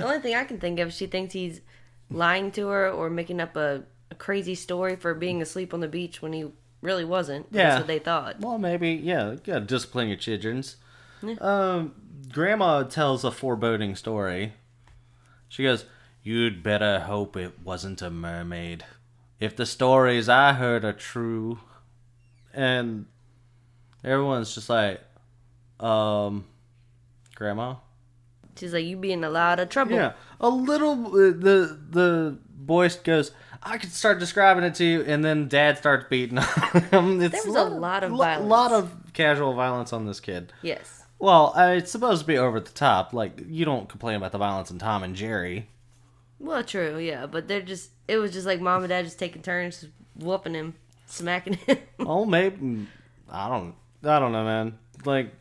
The 0.00 0.06
only 0.06 0.20
thing 0.20 0.34
I 0.34 0.44
can 0.44 0.58
think 0.58 0.80
of, 0.80 0.94
she 0.94 1.06
thinks 1.06 1.34
he's 1.34 1.60
lying 2.10 2.52
to 2.52 2.68
her 2.68 2.88
or 2.90 3.10
making 3.10 3.38
up 3.38 3.54
a, 3.54 3.82
a 4.10 4.14
crazy 4.14 4.54
story 4.54 4.96
for 4.96 5.12
being 5.12 5.42
asleep 5.42 5.74
on 5.74 5.80
the 5.80 5.88
beach 5.88 6.22
when 6.22 6.32
he 6.32 6.46
really 6.80 7.04
wasn't. 7.04 7.46
Yeah. 7.50 7.64
That's 7.64 7.80
what 7.80 7.86
they 7.86 7.98
thought. 7.98 8.40
Well, 8.40 8.56
maybe 8.56 8.92
yeah, 8.92 9.32
you 9.32 9.40
gotta 9.44 9.60
discipline 9.60 10.08
your 10.08 10.16
childrens. 10.16 10.76
Um, 11.38 11.94
Grandma 12.32 12.84
tells 12.84 13.24
a 13.24 13.30
foreboding 13.30 13.94
story. 13.94 14.54
She 15.48 15.64
goes, 15.64 15.84
"You'd 16.22 16.62
better 16.62 17.00
hope 17.00 17.36
it 17.36 17.60
wasn't 17.62 18.00
a 18.00 18.08
mermaid. 18.08 18.86
If 19.38 19.54
the 19.54 19.66
stories 19.66 20.30
I 20.30 20.54
heard 20.54 20.82
are 20.82 20.94
true." 20.94 21.58
And 22.54 23.04
everyone's 24.04 24.54
just 24.54 24.68
like, 24.68 25.00
"Um, 25.78 26.44
Grandma." 27.34 27.76
She's 28.58 28.74
like, 28.74 28.84
you 28.84 28.96
be 28.98 29.12
in 29.12 29.24
a 29.24 29.30
lot 29.30 29.58
of 29.58 29.70
trouble. 29.70 29.94
Yeah, 29.94 30.12
a 30.40 30.48
little. 30.50 31.06
uh, 31.06 31.32
The 31.38 31.78
the 31.90 32.38
boy 32.48 32.90
goes. 33.04 33.32
I 33.62 33.76
could 33.78 33.92
start 33.92 34.18
describing 34.18 34.64
it 34.64 34.74
to 34.76 34.84
you, 34.84 35.02
and 35.02 35.24
then 35.24 35.48
Dad 35.48 35.78
starts 35.78 36.06
beating 36.10 36.38
on 36.38 36.82
him. 36.90 37.22
It's 37.22 37.42
There 37.44 37.52
was 37.52 37.56
a 37.56 37.74
lot 37.74 38.02
of 38.04 38.12
violence. 38.12 38.48
lot 38.50 38.72
of 38.72 39.12
casual 39.12 39.54
violence 39.54 39.92
on 39.92 40.06
this 40.06 40.20
kid. 40.20 40.52
Yes. 40.62 41.04
Well, 41.18 41.52
uh, 41.54 41.74
it's 41.76 41.90
supposed 41.90 42.22
to 42.22 42.26
be 42.26 42.38
over 42.38 42.58
the 42.60 42.70
top. 42.70 43.12
Like 43.12 43.40
you 43.46 43.64
don't 43.66 43.88
complain 43.88 44.16
about 44.16 44.32
the 44.32 44.38
violence 44.38 44.70
in 44.70 44.78
Tom 44.78 45.02
and 45.02 45.14
Jerry. 45.14 45.68
Well, 46.38 46.64
true, 46.64 46.98
yeah, 46.98 47.26
but 47.26 47.48
they're 47.48 47.60
just, 47.60 47.90
it 48.08 48.16
was 48.16 48.32
just 48.32 48.46
like 48.46 48.60
mom 48.62 48.82
and 48.82 48.88
dad 48.88 49.04
just 49.04 49.18
taking 49.18 49.42
turns 49.42 49.84
whooping 50.16 50.54
him, 50.54 50.72
smacking 51.06 51.54
him. 51.66 51.76
Oh, 51.98 52.24
maybe 52.24 52.86
I 53.30 53.48
don't. 53.50 53.74
I 54.04 54.18
don't 54.18 54.32
know, 54.32 54.44
man. 54.44 54.78
Like 55.04 55.32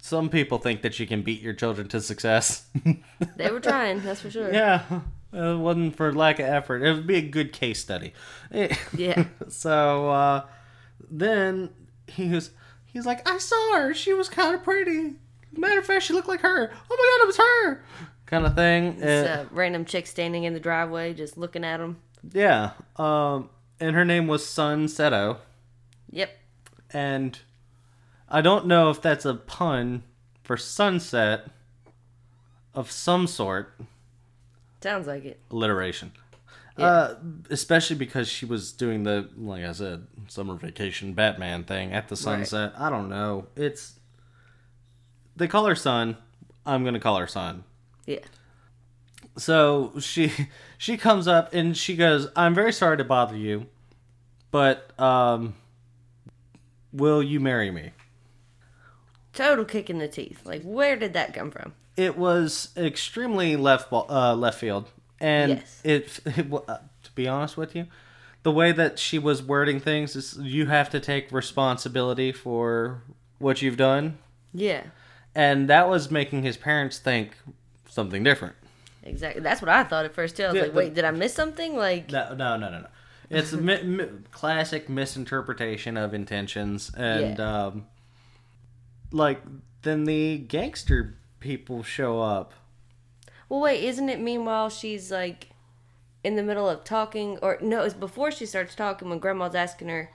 some 0.00 0.28
people 0.30 0.58
think 0.58 0.82
that 0.82 0.98
you 0.98 1.06
can 1.06 1.22
beat 1.22 1.40
your 1.42 1.52
children 1.52 1.88
to 1.88 2.00
success. 2.00 2.66
they 3.36 3.50
were 3.50 3.60
trying, 3.60 4.00
that's 4.00 4.20
for 4.22 4.30
sure. 4.30 4.52
yeah, 4.52 4.82
it 5.32 5.58
wasn't 5.58 5.96
for 5.96 6.12
lack 6.12 6.38
of 6.38 6.46
effort. 6.46 6.82
It 6.82 6.92
would 6.94 7.06
be 7.06 7.16
a 7.16 7.22
good 7.22 7.52
case 7.52 7.80
study. 7.80 8.12
Yeah. 8.50 9.24
So 9.48 10.10
uh, 10.10 10.46
then 11.10 11.70
he 12.06 12.28
was 12.30 12.50
he's 12.86 13.04
like, 13.06 13.28
I 13.28 13.38
saw 13.38 13.76
her. 13.76 13.94
She 13.94 14.14
was 14.14 14.28
kind 14.28 14.54
of 14.54 14.62
pretty. 14.62 15.14
Matter 15.56 15.78
of 15.78 15.86
fact, 15.86 16.04
she 16.04 16.12
looked 16.14 16.28
like 16.28 16.40
her. 16.40 16.70
Oh 16.72 16.96
my 16.96 17.18
god, 17.18 17.24
it 17.24 17.26
was 17.26 17.36
her. 17.36 17.84
Kind 18.26 18.46
of 18.46 18.54
thing. 18.54 19.02
Uh, 19.02 19.44
random 19.50 19.84
chick 19.84 20.06
standing 20.06 20.44
in 20.44 20.54
the 20.54 20.60
driveway 20.60 21.12
just 21.14 21.36
looking 21.36 21.64
at 21.64 21.78
him. 21.80 21.98
yeah. 22.32 22.70
Um, 22.96 23.50
and 23.78 23.94
her 23.94 24.04
name 24.04 24.26
was 24.26 24.46
Sun 24.46 24.86
Seto. 24.86 25.38
Yep. 26.10 26.30
And 26.92 27.38
I 28.28 28.40
don't 28.40 28.66
know 28.66 28.90
if 28.90 29.00
that's 29.00 29.24
a 29.24 29.34
pun 29.34 30.02
for 30.42 30.56
sunset 30.56 31.46
of 32.74 32.90
some 32.90 33.26
sort. 33.26 33.74
Sounds 34.82 35.06
like 35.06 35.24
it. 35.24 35.40
alliteration. 35.50 36.12
Yeah. 36.76 36.86
Uh, 36.86 37.14
especially 37.50 37.96
because 37.96 38.28
she 38.28 38.44
was 38.44 38.72
doing 38.72 39.04
the, 39.04 39.30
like 39.36 39.64
I 39.64 39.72
said, 39.72 40.06
summer 40.28 40.54
vacation 40.54 41.12
Batman 41.14 41.64
thing 41.64 41.92
at 41.92 42.08
the 42.08 42.16
sunset. 42.16 42.72
I 42.76 42.90
don't 42.90 43.08
know. 43.08 43.46
It's 43.54 43.98
they 45.36 45.46
call 45.46 45.66
her 45.66 45.74
son. 45.74 46.16
I'm 46.66 46.84
gonna 46.84 47.00
call 47.00 47.18
her 47.18 47.26
son. 47.26 47.64
Yeah. 48.06 48.20
So 49.36 49.92
she 50.00 50.32
she 50.78 50.96
comes 50.96 51.28
up 51.28 51.54
and 51.54 51.76
she 51.76 51.96
goes, 51.96 52.28
"I'm 52.36 52.54
very 52.54 52.72
sorry 52.72 52.96
to 52.96 53.04
bother 53.04 53.36
you, 53.36 53.66
but 54.50 54.98
um, 55.00 55.54
will 56.92 57.22
you 57.22 57.40
marry 57.40 57.70
me?" 57.70 57.92
Total 59.34 59.64
kick 59.64 59.90
in 59.90 59.98
the 59.98 60.08
teeth. 60.08 60.40
Like, 60.44 60.62
where 60.62 60.96
did 60.96 61.12
that 61.14 61.34
come 61.34 61.50
from? 61.50 61.72
It 61.96 62.16
was 62.18 62.68
extremely 62.76 63.56
left 63.56 63.90
ball, 63.90 64.06
uh, 64.10 64.34
left 64.34 64.58
field, 64.58 64.90
and 65.20 65.52
Yes. 65.52 65.80
it, 65.84 66.20
it 66.26 66.52
uh, 66.52 66.78
to 67.02 67.12
be 67.14 67.28
honest 67.28 67.56
with 67.56 67.74
you, 67.76 67.86
the 68.42 68.50
way 68.52 68.72
that 68.72 68.98
she 68.98 69.18
was 69.18 69.42
wording 69.42 69.80
things 69.80 70.16
is 70.16 70.36
you 70.38 70.66
have 70.66 70.90
to 70.90 71.00
take 71.00 71.30
responsibility 71.32 72.32
for 72.32 73.02
what 73.38 73.62
you've 73.62 73.76
done, 73.76 74.18
Yeah. 74.52 74.82
and 75.34 75.68
that 75.68 75.88
was 75.88 76.10
making 76.10 76.42
his 76.42 76.56
parents 76.56 76.98
think 76.98 77.36
something 77.88 78.22
different. 78.24 78.54
Exactly. 79.02 79.42
That's 79.42 79.60
what 79.62 79.68
I 79.68 79.84
thought 79.84 80.04
at 80.04 80.14
first 80.14 80.36
too. 80.36 80.44
I 80.44 80.46
was 80.48 80.54
Yeah, 80.56 80.62
like, 80.62 80.72
the- 80.72 80.78
wait, 80.78 80.94
did 80.94 81.04
I 81.04 81.10
miss 81.10 81.34
something? 81.34 81.76
Like, 81.76 82.10
No, 82.10 82.34
no, 82.34 82.56
no, 82.56 82.70
no, 82.70 82.80
no. 82.80 82.86
It's 83.30 83.52
a 83.52 83.56
mi- 83.60 83.82
mi- 83.82 84.08
classic 84.30 84.88
misinterpretation 84.88 85.96
of 85.96 86.12
intentions, 86.14 86.90
and 86.96 87.38
Yeah. 87.38 87.66
um, 87.66 87.86
like 89.14 89.40
then 89.82 90.04
the 90.04 90.38
gangster 90.38 91.16
people 91.40 91.82
show 91.82 92.20
up. 92.20 92.52
well, 93.48 93.60
wait, 93.60 93.84
isn't 93.84 94.08
it 94.08 94.20
meanwhile 94.20 94.68
she's 94.68 95.10
like 95.10 95.48
in 96.22 96.36
the 96.36 96.42
middle 96.42 96.68
of 96.68 96.84
talking, 96.84 97.38
or 97.42 97.58
no, 97.60 97.82
it's 97.82 97.94
before 97.94 98.30
she 98.30 98.46
starts 98.46 98.74
talking 98.74 99.08
when 99.10 99.18
Grandma's 99.18 99.54
asking 99.54 99.88
her, 99.88 100.10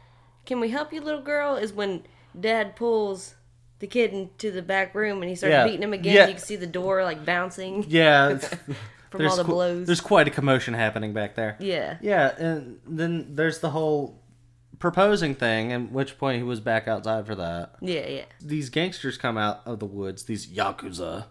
"Can 0.45 0.59
we 0.59 0.69
help 0.69 0.91
you, 0.91 1.01
little 1.01 1.21
girl?" 1.21 1.55
Is 1.55 1.71
when 1.71 2.03
Dad 2.39 2.75
pulls 2.75 3.35
the 3.79 3.87
kid 3.87 4.11
into 4.11 4.51
the 4.51 4.61
back 4.61 4.93
room 4.95 5.21
and 5.21 5.29
he 5.29 5.35
starts 5.35 5.51
Yeah. 5.53 5.63
beating 5.65 5.83
him 5.83 5.93
again. 5.93 6.15
Yeah. 6.15 6.27
You 6.27 6.33
can 6.33 6.41
see 6.43 6.55
the 6.57 6.67
door 6.67 7.03
like 7.03 7.23
bouncing 7.25 7.85
Yeah, 7.87 8.37
from 9.09 9.25
all 9.27 9.35
the 9.37 9.43
qu- 9.43 9.51
blows. 9.51 9.85
there's 9.87 10.01
quite 10.01 10.27
a 10.27 10.31
commotion 10.31 10.73
happening 10.73 11.13
back 11.13 11.35
there. 11.35 11.55
Yeah. 11.59 11.97
Yeah, 12.01 12.35
and 12.37 12.79
then 12.85 13.35
there's 13.35 13.59
the 13.59 13.69
whole 13.69 14.18
proposing 14.79 15.35
thing, 15.35 15.71
at 15.73 15.91
which 15.91 16.17
point 16.17 16.37
he 16.37 16.43
was 16.43 16.59
back 16.59 16.87
outside 16.87 17.25
for 17.27 17.35
that. 17.35 17.75
Yeah, 17.81 18.07
yeah. 18.07 18.25
These 18.41 18.69
gangsters 18.69 19.17
come 19.17 19.37
out 19.37 19.61
of 19.65 19.79
the 19.79 19.85
woods, 19.85 20.23
these 20.23 20.47
yakuza, 20.47 21.25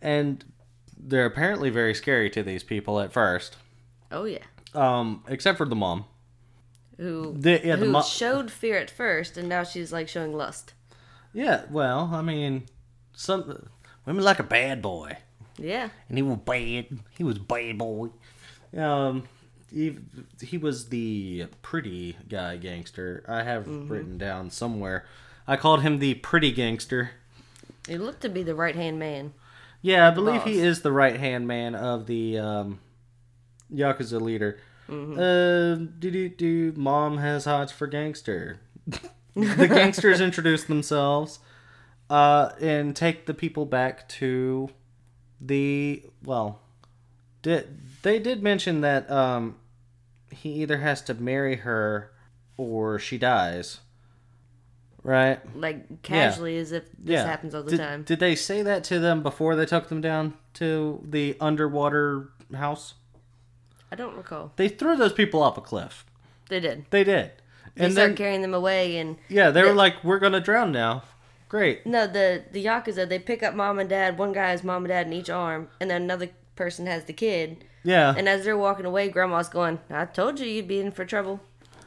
and 0.00 0.44
they're 0.98 1.26
apparently 1.26 1.70
very 1.70 1.94
scary 1.94 2.30
to 2.30 2.42
these 2.42 2.62
people 2.62 3.00
at 3.00 3.12
first. 3.12 3.56
Oh 4.10 4.24
yeah. 4.24 4.44
Um, 4.74 5.24
except 5.28 5.58
for 5.58 5.66
the 5.66 5.76
mom. 5.76 6.04
Who 6.98 7.34
The- 7.38 7.60
yeah, 7.64 7.76
the 7.76 7.86
who 7.86 7.92
mo- 7.92 8.02
showed 8.02 8.50
fear 8.50 8.76
at 8.76 8.90
first 8.90 9.36
and 9.38 9.48
now 9.48 9.62
she's 9.64 9.92
like 9.92 10.08
showing 10.08 10.34
lust. 10.34 10.74
Yeah, 11.32 11.62
well, 11.70 12.10
I 12.12 12.20
mean, 12.22 12.64
some 13.14 13.68
women 14.04 14.24
like 14.24 14.38
a 14.40 14.42
bad 14.44 14.82
boy, 14.82 15.16
Yeah. 15.56 15.88
and 16.08 16.18
he 16.18 16.22
was 16.22 16.38
bad. 16.38 16.98
He 17.16 17.24
was 17.24 17.38
bad 17.38 17.78
boy. 17.78 18.08
Um, 18.76 19.28
he 19.72 19.98
he 20.40 20.58
was 20.58 20.88
the 20.88 21.46
pretty 21.62 22.16
guy 22.28 22.56
gangster. 22.56 23.24
I 23.28 23.42
have 23.42 23.66
written 23.90 24.18
down 24.18 24.50
somewhere. 24.50 25.04
I 25.46 25.56
called 25.56 25.82
him 25.82 25.98
the 25.98 26.14
pretty 26.14 26.52
gangster. 26.52 27.12
He 27.88 27.98
looked 27.98 28.20
to 28.22 28.28
be 28.28 28.42
the 28.42 28.54
right 28.54 28.76
hand 28.76 28.98
man. 28.98 29.32
Yeah, 29.82 30.06
I 30.06 30.10
believe 30.10 30.42
he 30.42 30.58
is 30.58 30.82
the 30.82 30.92
right 30.92 31.18
hand 31.18 31.48
man 31.48 31.74
of 31.74 32.06
the 32.06 32.38
um, 32.38 32.80
yakuza 33.72 34.20
leader. 34.20 34.58
Uh, 34.88 35.76
do 35.98 36.10
do 36.10 36.28
do. 36.28 36.72
Mom 36.76 37.18
has 37.18 37.44
hots 37.44 37.72
for 37.72 37.86
gangster. 37.86 38.60
the 39.34 39.68
gangsters 39.68 40.20
introduce 40.20 40.64
themselves, 40.64 41.38
uh, 42.10 42.50
and 42.60 42.94
take 42.96 43.26
the 43.26 43.34
people 43.34 43.64
back 43.64 44.08
to 44.08 44.70
the 45.40 46.02
well. 46.24 46.60
Did 47.42 47.78
they 48.02 48.18
did 48.18 48.42
mention 48.42 48.80
that 48.82 49.10
um, 49.10 49.56
he 50.30 50.50
either 50.62 50.78
has 50.78 51.02
to 51.02 51.14
marry 51.14 51.56
her 51.56 52.12
or 52.56 52.98
she 52.98 53.18
dies, 53.18 53.80
right? 55.02 55.38
Like 55.56 56.02
casually 56.02 56.56
as 56.58 56.72
if 56.72 56.84
this 56.98 57.24
happens 57.24 57.54
all 57.54 57.62
the 57.62 57.72
did, 57.72 57.78
time. 57.78 58.02
Did 58.02 58.20
they 58.20 58.34
say 58.34 58.62
that 58.62 58.84
to 58.84 58.98
them 58.98 59.22
before 59.22 59.56
they 59.56 59.66
took 59.66 59.88
them 59.88 60.00
down 60.00 60.34
to 60.54 61.04
the 61.08 61.36
underwater 61.40 62.30
house? 62.54 62.94
I 63.92 63.96
don't 63.96 64.16
recall. 64.16 64.52
They 64.56 64.68
threw 64.68 64.96
those 64.96 65.12
people 65.12 65.42
off 65.42 65.58
a 65.58 65.60
cliff. 65.60 66.04
They 66.48 66.60
did. 66.60 66.86
They 66.90 67.04
did. 67.04 67.32
They 67.74 67.84
And 67.84 67.92
start 67.92 68.08
then, 68.10 68.16
carrying 68.16 68.42
them 68.42 68.54
away 68.54 68.98
and 68.98 69.16
yeah, 69.28 69.50
they 69.50 69.62
were 69.62 69.72
like, 69.74 70.02
"We're 70.04 70.18
gonna 70.18 70.40
drown 70.40 70.72
now." 70.72 71.04
Great. 71.48 71.84
no, 71.84 72.06
the 72.06 72.44
the 72.52 72.64
Yakuza, 72.64 73.08
they 73.08 73.18
pick 73.18 73.42
up 73.42 73.54
mom 73.54 73.78
and 73.80 73.88
dad. 73.90 74.18
One 74.18 74.32
guy 74.32 74.50
has 74.50 74.62
mom 74.62 74.84
and 74.84 74.88
dad 74.88 75.06
in 75.06 75.12
each 75.12 75.30
arm, 75.30 75.68
and 75.80 75.90
then 75.90 76.02
another 76.02 76.30
person 76.60 76.84
has 76.86 77.04
the 77.04 77.12
kid. 77.14 77.64
Yeah. 77.84 78.12
And 78.14 78.28
as 78.28 78.44
they're 78.44 78.58
walking 78.58 78.84
away, 78.84 79.08
grandma's 79.08 79.48
going, 79.48 79.78
I 79.88 80.04
told 80.04 80.38
you 80.38 80.46
you'd 80.46 80.68
be 80.68 80.78
in 80.78 80.90
for 80.92 81.06
trouble. 81.06 81.40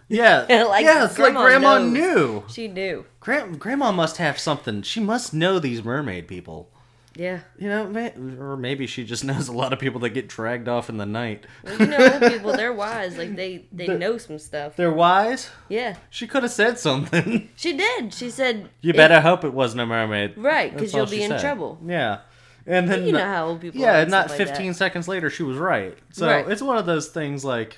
yeah. 0.07 0.45
Like, 0.67 0.83
yeah. 0.83 1.05
It's 1.05 1.19
like 1.19 1.33
Grandma 1.33 1.41
Grandma 1.43 1.77
knows. 1.77 1.91
knew. 1.93 2.43
She 2.49 2.67
knew. 2.67 3.05
Gran- 3.19 3.53
Grandma 3.57 3.91
must 3.91 4.17
have 4.17 4.39
something. 4.39 4.81
She 4.81 4.99
must 4.99 5.31
know 5.31 5.59
these 5.59 5.83
mermaid 5.83 6.27
people. 6.27 6.71
Yeah. 7.15 7.41
You 7.59 7.69
know, 7.69 8.12
or 8.39 8.57
maybe 8.57 8.88
she 8.88 9.03
just 9.03 9.23
knows 9.29 9.47
a 9.47 9.51
lot 9.53 9.71
of 9.73 9.77
people 9.77 9.99
that 10.01 10.09
get 10.09 10.27
dragged 10.27 10.67
off 10.67 10.89
in 10.89 10.97
the 10.97 11.05
night. 11.05 11.45
Well, 11.63 11.77
you 11.79 11.86
know, 11.86 12.19
people, 12.27 12.53
they're 12.53 12.73
wise. 12.73 13.15
Like, 13.15 13.36
they, 13.36 13.65
they 13.71 13.86
The- 13.86 13.99
know 13.99 14.17
some 14.17 14.39
stuff. 14.39 14.75
They're 14.75 14.91
wise. 14.91 15.51
Yeah. 15.69 15.97
She 16.09 16.25
could 16.25 16.41
have 16.41 16.51
said 16.51 16.79
something. 16.79 17.49
She 17.55 17.77
did. 17.77 18.12
She 18.15 18.31
said, 18.31 18.69
You 18.81 18.93
better 18.93 19.21
hope 19.21 19.43
it 19.43 19.53
wasn't 19.53 19.81
a 19.81 19.86
mermaid. 19.86 20.36
Right, 20.36 20.73
because 20.73 20.91
you'll 20.91 21.05
be 21.05 21.21
in 21.21 21.29
said. 21.29 21.41
trouble. 21.41 21.77
Yeah. 21.86 22.21
And 22.65 22.88
then 22.89 23.06
You 23.06 23.12
know 23.13 23.26
how 23.26 23.47
old 23.47 23.62
people 23.62 23.80
Yeah, 23.82 23.99
and 23.99 24.12
not 24.12 24.28
stuff 24.30 24.39
like 24.39 24.47
15 24.49 24.67
that. 24.69 24.73
seconds 24.76 25.08
later 25.08 25.30
she 25.30 25.43
was 25.43 25.58
right. 25.58 25.97
So 26.12 26.28
Right. 26.28 26.47
it's 26.47 26.62
one 26.62 26.78
of 26.78 26.86
those 26.86 27.10
things 27.10 27.43
like 27.43 27.78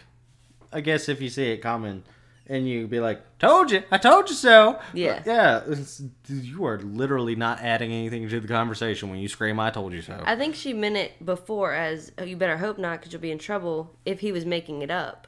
I 0.71 0.81
guess 0.81 1.07
if 1.09 1.21
you 1.21 1.29
see 1.29 1.51
it 1.51 1.57
coming 1.57 2.03
and 2.47 2.67
you 2.69 2.85
be 2.85 2.99
like, 2.99 3.21
"Told 3.39 3.71
you. 3.71 3.81
I 3.89 3.97
told 3.97 4.29
you 4.29 4.35
so." 4.35 4.77
Yeah. 4.93 5.23
Yeah, 5.25 5.61
it's, 5.67 6.03
you 6.29 6.63
are 6.65 6.77
literally 6.79 7.35
not 7.35 7.59
adding 7.61 7.91
anything 7.91 8.29
to 8.29 8.39
the 8.39 8.47
conversation 8.47 9.09
when 9.09 9.17
you 9.17 9.27
scream, 9.27 9.59
"I 9.59 9.71
told 9.71 9.93
you 9.93 10.03
so." 10.03 10.21
I 10.23 10.35
think 10.35 10.53
she 10.53 10.71
meant 10.73 10.95
it 10.97 11.25
before 11.25 11.73
as, 11.73 12.11
oh, 12.19 12.23
you 12.23 12.37
better 12.37 12.57
hope 12.57 12.77
not 12.77 12.99
because 12.99 13.11
you'll 13.13 13.21
be 13.23 13.31
in 13.31 13.39
trouble 13.39 13.95
if 14.05 14.19
he 14.19 14.31
was 14.31 14.45
making 14.45 14.83
it 14.83 14.91
up. 14.91 15.27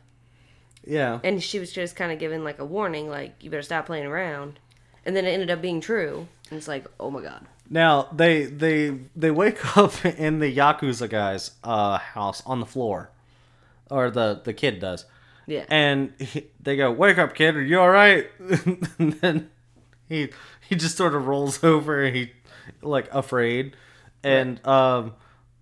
yeah. 0.85 1.19
And 1.23 1.41
she 1.41 1.57
was 1.59 1.71
just 1.71 1.95
kind 1.95 2.11
of 2.11 2.19
giving, 2.19 2.43
like, 2.43 2.59
a 2.59 2.65
warning, 2.65 3.09
like, 3.09 3.33
you 3.43 3.49
better 3.49 3.63
stop 3.63 3.87
playing 3.87 4.05
around. 4.05 4.59
And 5.05 5.15
then 5.15 5.25
it 5.25 5.29
ended 5.31 5.49
up 5.49 5.61
being 5.61 5.81
true. 5.81 6.27
And 6.51 6.57
it's 6.57 6.67
like, 6.67 6.85
oh 6.99 7.09
my 7.09 7.21
god. 7.21 7.45
Now 7.69 8.07
they 8.13 8.45
they 8.45 8.97
they 9.15 9.31
wake 9.31 9.77
up 9.77 10.05
in 10.05 10.39
the 10.39 10.55
yakuza 10.55 11.09
guy's 11.09 11.51
uh, 11.63 11.97
house 11.97 12.41
on 12.45 12.59
the 12.59 12.65
floor, 12.65 13.09
or 13.91 14.09
the 14.09 14.41
the 14.43 14.53
kid 14.53 14.79
does, 14.79 15.05
Yeah. 15.47 15.65
and 15.69 16.13
he, 16.19 16.47
they 16.61 16.77
go, 16.77 16.91
"Wake 16.91 17.17
up, 17.17 17.33
kid! 17.35 17.55
Are 17.55 17.61
you 17.61 17.79
all 17.79 17.89
right?" 17.89 18.27
and 18.99 19.13
then 19.21 19.49
he 20.07 20.29
he 20.69 20.75
just 20.75 20.95
sort 20.95 21.13
of 21.15 21.27
rolls 21.27 21.63
over 21.63 22.03
and 22.03 22.15
he 22.15 22.31
like 22.81 23.13
afraid, 23.13 23.75
and 24.23 24.65
um, 24.65 25.13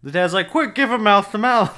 the 0.04 0.12
dad's 0.12 0.34
like, 0.34 0.52
"Quick, 0.52 0.76
give 0.76 0.92
him 0.92 1.02
mouth 1.04 1.32
to 1.32 1.38
mouth," 1.40 1.76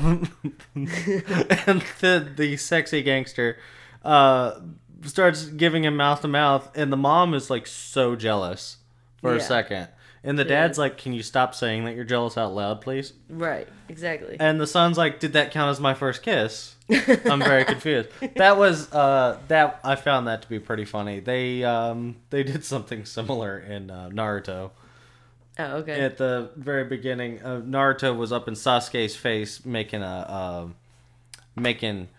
and 0.76 1.82
the 2.02 2.32
the 2.36 2.58
sexy 2.58 3.02
gangster 3.02 3.58
uh 4.04 4.60
starts 5.04 5.46
giving 5.46 5.84
him 5.86 5.96
mouth 5.96 6.22
to 6.22 6.28
mouth, 6.28 6.70
and 6.76 6.92
the 6.92 6.98
mom 6.98 7.34
is 7.34 7.50
like 7.50 7.68
so 7.68 8.16
jealous 8.16 8.78
for 9.22 9.34
a 9.36 9.40
second. 9.40 9.88
And 10.28 10.38
the 10.38 10.44
dad's 10.44 10.78
like, 10.78 10.98
"Can 10.98 11.14
you 11.14 11.24
stop 11.24 11.56
saying 11.56 11.86
that 11.86 11.96
you're 11.96 12.04
jealous 12.04 12.38
out 12.38 12.54
loud, 12.54 12.82
please?" 12.82 13.14
right. 13.30 13.66
Exactly. 13.88 14.36
And 14.38 14.60
the 14.60 14.68
son's 14.68 14.98
like, 14.98 15.22
"Did 15.22 15.32
that 15.34 15.52
count 15.52 15.72
as 15.72 15.80
my 15.80 15.94
first 15.94 16.22
kiss?" 16.22 16.76
I'm 16.90 17.40
very 17.40 17.64
confused. 17.64 18.10
That 18.36 18.58
was 18.58 18.92
uh 18.92 19.40
that 19.48 19.80
I 19.86 19.96
found 19.96 20.28
that 20.28 20.42
to 20.42 20.50
be 20.50 20.60
pretty 20.60 20.84
funny. 20.84 21.22
They 21.22 21.64
um 21.64 22.18
they 22.30 22.44
did 22.44 22.66
something 22.66 23.06
similar 23.06 23.58
in 23.58 23.90
uh, 23.90 24.10
Naruto. 24.12 24.72
oh, 25.60 25.64
okay. 25.78 26.02
At 26.02 26.18
the 26.18 26.50
very 26.58 26.84
beginning, 26.84 27.42
uh, 27.42 27.62
Naruto 27.62 28.16
was 28.16 28.34
up 28.34 28.50
in 28.50 28.54
Sasuke's 28.54 29.16
face 29.16 29.66
making 29.66 30.04
a 30.04 30.30
um 30.30 30.76
making 31.56 32.10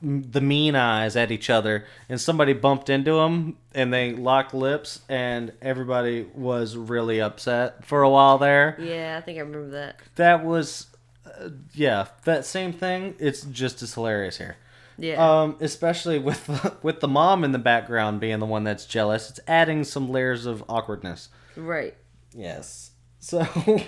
the 0.00 0.40
mean 0.40 0.76
eyes 0.76 1.16
at 1.16 1.30
each 1.32 1.50
other 1.50 1.84
and 2.08 2.20
somebody 2.20 2.52
bumped 2.52 2.88
into 2.88 3.18
him 3.18 3.56
and 3.74 3.92
they 3.92 4.12
locked 4.12 4.54
lips 4.54 5.00
and 5.08 5.52
everybody 5.60 6.26
was 6.34 6.76
really 6.76 7.20
upset 7.20 7.84
for 7.84 8.02
a 8.02 8.10
while 8.10 8.38
there. 8.38 8.76
Yeah, 8.80 9.18
I 9.20 9.24
think 9.24 9.38
I 9.38 9.40
remember 9.40 9.70
that. 9.70 10.00
that 10.14 10.44
was 10.44 10.86
uh, 11.26 11.48
yeah 11.74 12.06
that 12.24 12.46
same 12.46 12.72
thing. 12.72 13.14
It's 13.18 13.42
just 13.42 13.82
as 13.82 13.94
hilarious 13.94 14.38
here. 14.38 14.56
Yeah. 15.00 15.42
um 15.42 15.56
especially 15.60 16.18
with 16.18 16.48
with 16.82 17.00
the 17.00 17.08
mom 17.08 17.42
in 17.44 17.52
the 17.52 17.58
background 17.58 18.20
being 18.20 18.38
the 18.38 18.46
one 18.46 18.64
that's 18.64 18.84
jealous. 18.86 19.30
It's 19.30 19.40
adding 19.48 19.82
some 19.84 20.08
layers 20.10 20.46
of 20.46 20.62
awkwardness. 20.68 21.28
Right. 21.56 21.96
yes. 22.32 22.92
So 23.18 23.44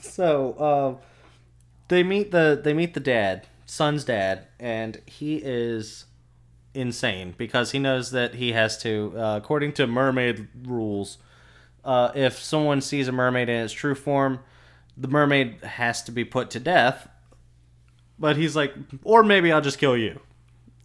so 0.00 0.60
um 0.60 0.98
they 1.88 2.02
meet 2.02 2.30
the 2.32 2.60
they 2.62 2.74
meet 2.74 2.92
the 2.94 3.00
dad 3.00 3.46
son's 3.66 4.04
dad 4.04 4.46
and 4.60 5.00
he 5.06 5.36
is 5.36 6.04
insane 6.74 7.34
because 7.38 7.70
he 7.70 7.78
knows 7.78 8.10
that 8.10 8.34
he 8.34 8.52
has 8.52 8.76
to 8.82 9.12
uh, 9.16 9.36
according 9.36 9.72
to 9.72 9.86
mermaid 9.86 10.48
rules 10.64 11.18
uh, 11.84 12.10
if 12.14 12.38
someone 12.38 12.80
sees 12.80 13.08
a 13.08 13.12
mermaid 13.12 13.48
in 13.48 13.56
its 13.64 13.72
true 13.72 13.94
form 13.94 14.40
the 14.96 15.08
mermaid 15.08 15.56
has 15.62 16.02
to 16.02 16.10
be 16.12 16.24
put 16.24 16.50
to 16.50 16.58
death 16.60 17.08
but 18.18 18.36
he's 18.36 18.54
like 18.56 18.74
or 19.02 19.22
maybe 19.22 19.50
i'll 19.52 19.60
just 19.60 19.78
kill 19.78 19.96
you 19.96 20.20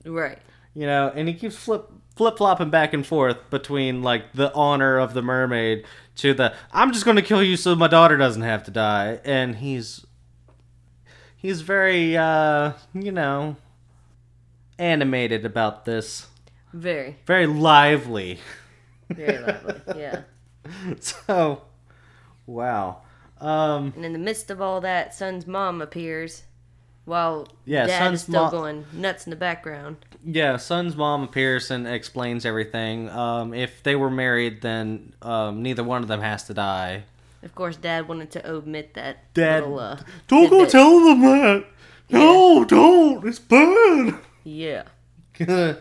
Right. 0.06 0.38
you 0.74 0.86
know 0.86 1.12
and 1.14 1.28
he 1.28 1.34
keeps 1.34 1.56
flip 1.56 1.90
flip 2.16 2.38
flopping 2.38 2.70
back 2.70 2.94
and 2.94 3.06
forth 3.06 3.38
between 3.50 4.02
like 4.04 4.34
the 4.34 4.54
honor 4.54 4.98
of 4.98 5.14
the 5.14 5.22
mermaid 5.22 5.86
to 6.18 6.34
the 6.34 6.54
i'm 6.72 6.92
just 6.92 7.06
going 7.06 7.18
to 7.18 7.22
kill 7.24 7.42
you 7.44 7.56
so 7.58 7.76
my 7.76 7.88
daughter 7.88 8.16
doesn't 8.18 8.42
have 8.42 8.64
to 8.64 8.72
die 8.72 9.20
and 9.26 9.58
he's 9.58 10.06
he's 11.42 11.62
very 11.62 12.16
uh 12.18 12.74
you 12.94 13.12
know 13.12 13.56
animated 14.78 15.46
about 15.46 15.86
this. 15.86 16.28
Very, 16.72 17.18
Very 17.26 17.48
lively. 17.48 18.40
very 19.10 19.40
lovely. 19.44 19.82
Yeah. 19.98 20.22
So, 21.00 21.64
wow. 22.46 23.02
Um, 23.42 23.92
And 23.96 24.06
in 24.06 24.14
the 24.14 24.20
midst 24.20 24.52
of 24.52 24.62
all 24.62 24.80
that, 24.82 25.14
Son's 25.16 25.48
mom 25.48 25.82
appears 25.82 26.44
while 27.06 27.48
Yeah, 27.66 27.88
Dad 27.88 27.98
Son's 28.00 28.16
is 28.20 28.22
still 28.28 28.46
mo- 28.46 28.52
going 28.52 28.86
nuts 28.94 29.26
in 29.26 29.32
the 29.32 29.36
background. 29.36 29.98
yeah, 30.24 30.58
Son's 30.58 30.96
mom 30.96 31.24
appears 31.24 31.72
and 31.72 31.88
explains 31.88 32.46
everything. 32.46 33.10
Um, 33.10 33.54
if 33.54 33.82
they 33.82 33.96
were 33.96 34.12
married, 34.12 34.62
then 34.62 35.14
um, 35.24 35.64
neither 35.64 35.84
one 35.84 36.04
of 36.04 36.08
them 36.08 36.22
has 36.22 36.44
to 36.46 36.54
die. 36.54 37.04
Of 37.42 37.56
course, 37.56 37.78
Dad 37.78 38.08
wanted 38.08 38.32
to 38.32 38.50
omit 38.50 38.94
that 38.96 39.34
Dad, 39.34 39.64
little. 39.64 39.80
Uh, 39.80 40.00
don't 40.28 40.50
go 40.50 40.60
tidbit. 40.66 40.72
tell 40.72 41.00
them 41.06 41.22
that. 41.22 41.66
No, 42.10 42.66
don't. 42.66 43.26
It's 43.28 43.40
bad. 43.40 44.16
Yeah. 44.44 44.84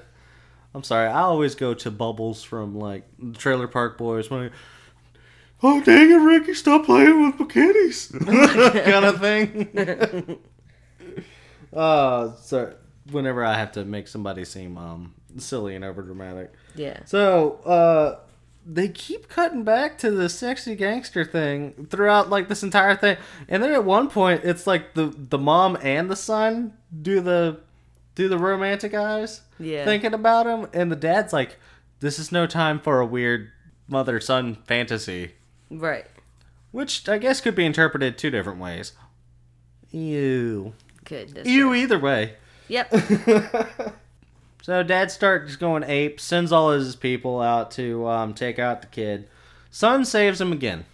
I'm 0.74 0.82
sorry. 0.82 1.08
I 1.08 1.20
always 1.22 1.54
go 1.56 1.74
to 1.74 1.90
Bubbles 1.90 2.44
from 2.44 2.76
like 2.78 3.04
the 3.18 3.36
Trailer 3.36 3.66
Park 3.66 3.98
Boys 3.98 4.30
when 4.30 4.42
I, 4.44 4.50
oh 5.64 5.80
dang 5.82 6.10
it, 6.10 6.14
Ricky, 6.14 6.54
stop 6.54 6.84
playing 6.84 7.26
with 7.26 7.40
my 7.40 7.46
kitties, 7.46 8.12
kind 8.24 9.04
of 9.04 9.20
thing. 9.20 10.38
uh, 11.72 12.32
so 12.36 12.74
whenever 13.10 13.44
I 13.44 13.54
have 13.58 13.72
to 13.72 13.84
make 13.84 14.06
somebody 14.08 14.44
seem 14.44 14.76
um 14.78 15.14
silly 15.38 15.74
and 15.74 15.84
overdramatic, 15.84 16.50
Yeah. 16.76 17.04
so 17.04 17.54
uh. 17.64 18.24
They 18.70 18.88
keep 18.88 19.30
cutting 19.30 19.64
back 19.64 19.96
to 19.98 20.10
the 20.10 20.28
sexy 20.28 20.74
gangster 20.74 21.24
thing 21.24 21.86
throughout 21.90 22.28
like 22.28 22.48
this 22.48 22.62
entire 22.62 22.94
thing, 22.96 23.16
and 23.48 23.62
then 23.62 23.72
at 23.72 23.82
one 23.84 24.08
point 24.10 24.42
it's 24.44 24.66
like 24.66 24.92
the 24.92 25.06
the 25.16 25.38
mom 25.38 25.78
and 25.82 26.10
the 26.10 26.16
son 26.16 26.74
do 27.00 27.20
the 27.22 27.60
do 28.14 28.28
the 28.28 28.36
romantic 28.36 28.92
eyes, 28.92 29.40
Yeah. 29.58 29.86
thinking 29.86 30.12
about 30.12 30.46
him, 30.46 30.68
and 30.74 30.92
the 30.92 30.96
dad's 30.96 31.32
like, 31.32 31.56
"This 32.00 32.18
is 32.18 32.30
no 32.30 32.46
time 32.46 32.78
for 32.78 33.00
a 33.00 33.06
weird 33.06 33.50
mother 33.88 34.20
son 34.20 34.58
fantasy," 34.66 35.32
Right. 35.70 36.04
which 36.70 37.08
I 37.08 37.16
guess 37.16 37.40
could 37.40 37.54
be 37.54 37.64
interpreted 37.64 38.18
two 38.18 38.28
different 38.30 38.58
ways. 38.60 38.92
Ew, 39.90 40.74
Could. 41.06 41.40
Ew, 41.46 41.72
either 41.72 41.98
way. 41.98 42.34
Yep. 42.68 42.92
So 44.62 44.82
dad 44.82 45.10
starts 45.10 45.56
going 45.56 45.84
ape, 45.84 46.20
sends 46.20 46.52
all 46.52 46.70
his 46.72 46.96
people 46.96 47.40
out 47.40 47.70
to 47.72 48.06
um, 48.08 48.34
take 48.34 48.58
out 48.58 48.82
the 48.82 48.88
kid. 48.88 49.28
Son 49.70 50.04
saves 50.04 50.40
him 50.40 50.52
again, 50.52 50.84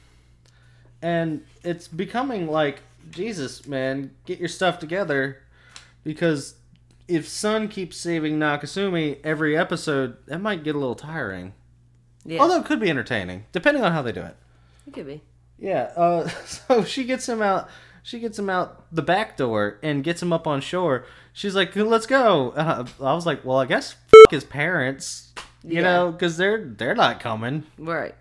and 1.01 1.45
it's 1.63 1.89
becoming 1.89 2.49
like 2.49 2.81
Jesus, 3.11 3.67
man, 3.67 4.11
get 4.27 4.39
your 4.39 4.49
stuff 4.49 4.79
together, 4.79 5.43
because 6.03 6.55
if 7.09 7.29
Son 7.29 7.69
keeps 7.69 7.97
saving 7.97 8.39
Nakasumi 8.39 9.19
every 9.23 9.57
episode, 9.57 10.17
that 10.27 10.41
might 10.41 10.65
get 10.65 10.75
a 10.75 10.79
little 10.79 10.95
tiring. 10.95 11.53
Yeah. 12.25 12.41
Although 12.41 12.61
it 12.61 12.65
could 12.65 12.81
be 12.81 12.91
entertaining, 12.91 13.45
depending 13.53 13.85
on 13.85 13.93
how 13.93 14.03
they 14.03 14.13
do 14.13 14.23
it. 14.23 14.37
it 14.87 14.95
could 14.95 15.07
be. 15.07 15.23
Yeah. 15.59 15.93
Uh, 15.97 16.29
so 16.47 16.85
she 16.85 17.05
gets 17.05 17.29
him 17.29 17.43
out. 17.43 17.69
She 18.07 18.21
gets 18.21 18.39
him 18.39 18.51
out 18.51 18.85
the 18.95 19.01
back 19.03 19.37
door 19.39 19.79
and 19.83 20.05
gets 20.05 20.23
him 20.23 20.31
up 20.31 20.47
on 20.47 20.61
shore. 20.61 21.07
She's 21.33 21.55
like, 21.57 21.75
"Let's 21.75 22.07
go." 22.07 22.51
Uh, 22.51 22.85
I 23.01 23.15
was 23.15 23.25
like, 23.25 23.45
"Well, 23.47 23.59
I 23.59 23.65
guess 23.65 23.93
f- 23.95 24.31
his 24.31 24.45
parents, 24.45 25.33
you 25.65 25.77
Yeah. 25.77 25.83
know, 25.83 26.13
because 26.13 26.37
they're 26.37 26.63
they're 26.65 26.95
not 26.95 27.19
coming." 27.19 27.65
Right. 27.79 28.15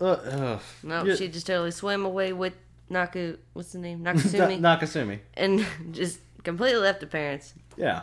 Uh. 0.00 0.58
No, 0.82 1.04
Yeah. 1.04 1.14
she 1.14 1.28
just 1.28 1.46
totally 1.46 1.70
swam 1.72 2.04
away 2.06 2.32
with 2.32 2.54
Naku. 2.88 3.36
What's 3.52 3.72
the 3.72 3.78
name? 3.78 4.02
Na- 4.02 4.14
Nakasumi. 4.14 4.58
Nakasumi. 4.60 5.18
and 5.34 5.66
just 5.92 6.20
completely 6.42 6.80
left 6.80 7.00
the 7.00 7.06
parents. 7.06 7.52
Yeah. 7.76 8.02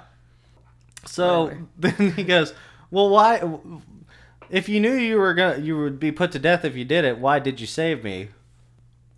So 1.06 1.46
Whatever. 1.46 1.66
then 1.80 2.12
he 2.12 2.24
goes, 2.24 2.54
"Well, 2.92 3.10
why? 3.10 3.42
If 4.52 4.70
you 4.70 4.80
knew 4.80 4.94
you 4.94 5.18
were 5.18 5.34
gonna, 5.34 5.58
you 5.58 5.76
would 5.80 6.00
be 6.00 6.12
put 6.12 6.32
to 6.34 6.40
death 6.40 6.64
if 6.66 6.76
you 6.76 6.86
did 6.86 7.04
it. 7.04 7.18
Why 7.18 7.40
did 7.40 7.60
you 7.60 7.66
save 7.68 8.04
me?" 8.04 8.30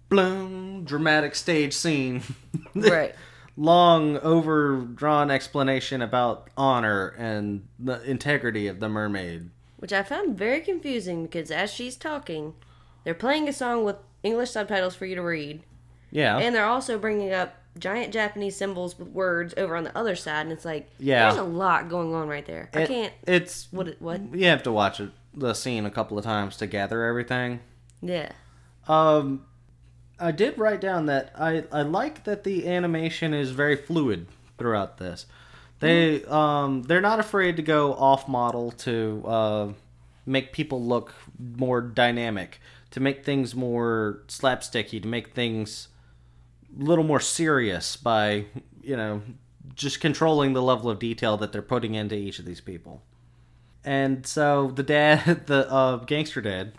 Bloom, 0.09 0.83
dramatic 0.85 1.35
stage 1.35 1.73
scene. 1.73 2.21
Right. 2.75 3.13
long 3.55 4.17
overdrawn 4.17 5.29
explanation 5.29 6.01
about 6.01 6.49
honor 6.57 7.09
and 7.19 7.67
the 7.77 8.01
integrity 8.03 8.65
of 8.67 8.79
the 8.79 8.89
mermaid. 8.89 9.51
Which 9.77 9.93
I 9.93 10.01
found 10.01 10.35
very 10.37 10.59
confusing 10.61 11.23
because 11.23 11.51
as 11.51 11.71
she's 11.71 11.95
talking, 11.95 12.55
they're 13.03 13.13
playing 13.13 13.47
a 13.47 13.53
song 13.53 13.83
with 13.85 13.97
English 14.23 14.49
subtitles 14.51 14.95
for 14.95 15.05
you 15.05 15.13
to 15.15 15.21
read, 15.21 15.63
Yeah. 16.09 16.37
and 16.39 16.55
they're 16.55 16.65
also 16.65 16.97
bringing 16.97 17.31
up 17.31 17.55
giant 17.77 18.11
Japanese 18.13 18.55
symbols 18.55 18.97
with 18.97 19.09
words 19.09 19.53
over 19.55 19.75
on 19.75 19.83
the 19.83 19.95
other 19.95 20.15
side, 20.15 20.41
and 20.41 20.51
it's 20.51 20.65
like, 20.65 20.89
Yeah. 20.99 21.25
there's 21.25 21.37
a 21.39 21.43
lot 21.43 21.89
going 21.89 22.13
on 22.15 22.27
right 22.27 22.45
there. 22.45 22.69
I 22.73 22.81
It- 22.81 22.87
can't. 22.87 23.13
It's 23.27 23.67
What? 23.71 23.87
it- 23.87 24.01
What? 24.01 24.33
you 24.33 24.45
have 24.47 24.63
to 24.63 24.71
watch 24.71 24.99
it, 24.99 25.11
the 25.35 25.53
scene 25.53 25.85
a 25.85 25.91
couple 25.91 26.17
of 26.17 26.23
times 26.23 26.57
to 26.57 26.65
gather 26.67 27.03
everything. 27.03 27.59
Yeah. 28.01 28.31
Um, 28.87 29.45
I 30.23 30.31
did 30.31 30.57
write 30.57 30.79
down 30.79 31.07
that 31.07 31.31
I 31.37 31.65
I 31.71 31.81
like 31.81 32.23
that 32.23 32.43
the 32.43 32.67
animation 32.67 33.33
is 33.33 33.51
very 33.51 33.75
fluid 33.75 34.27
throughout 34.57 34.97
this. 34.97 35.25
They 35.79 36.23
um 36.25 36.83
they're 36.83 37.01
not 37.01 37.19
afraid 37.19 37.57
to 37.57 37.61
go 37.61 37.93
off 37.93 38.27
model 38.27 38.71
to 38.71 39.23
uh, 39.27 39.73
make 40.25 40.53
people 40.53 40.81
look 40.81 41.13
more 41.37 41.81
dynamic, 41.81 42.61
to 42.91 43.01
make 43.01 43.25
things 43.25 43.53
more 43.53 44.23
slapsticky, 44.27 45.01
to 45.01 45.07
make 45.07 45.33
things 45.33 45.89
a 46.79 46.83
little 46.83 47.03
more 47.03 47.19
serious 47.19 47.97
by 47.97 48.45
you 48.81 48.95
know 48.95 49.21
just 49.75 49.99
controlling 49.99 50.53
the 50.53 50.61
level 50.61 50.89
of 50.89 50.99
detail 50.99 51.35
that 51.37 51.51
they're 51.51 51.61
putting 51.61 51.95
into 51.95 52.15
each 52.15 52.39
of 52.39 52.45
these 52.45 52.61
people. 52.61 53.01
And 53.83 54.25
so 54.25 54.71
the 54.73 54.83
dad, 54.83 55.45
the 55.47 55.69
uh, 55.69 55.97
gangster 55.97 56.39
dad, 56.39 56.73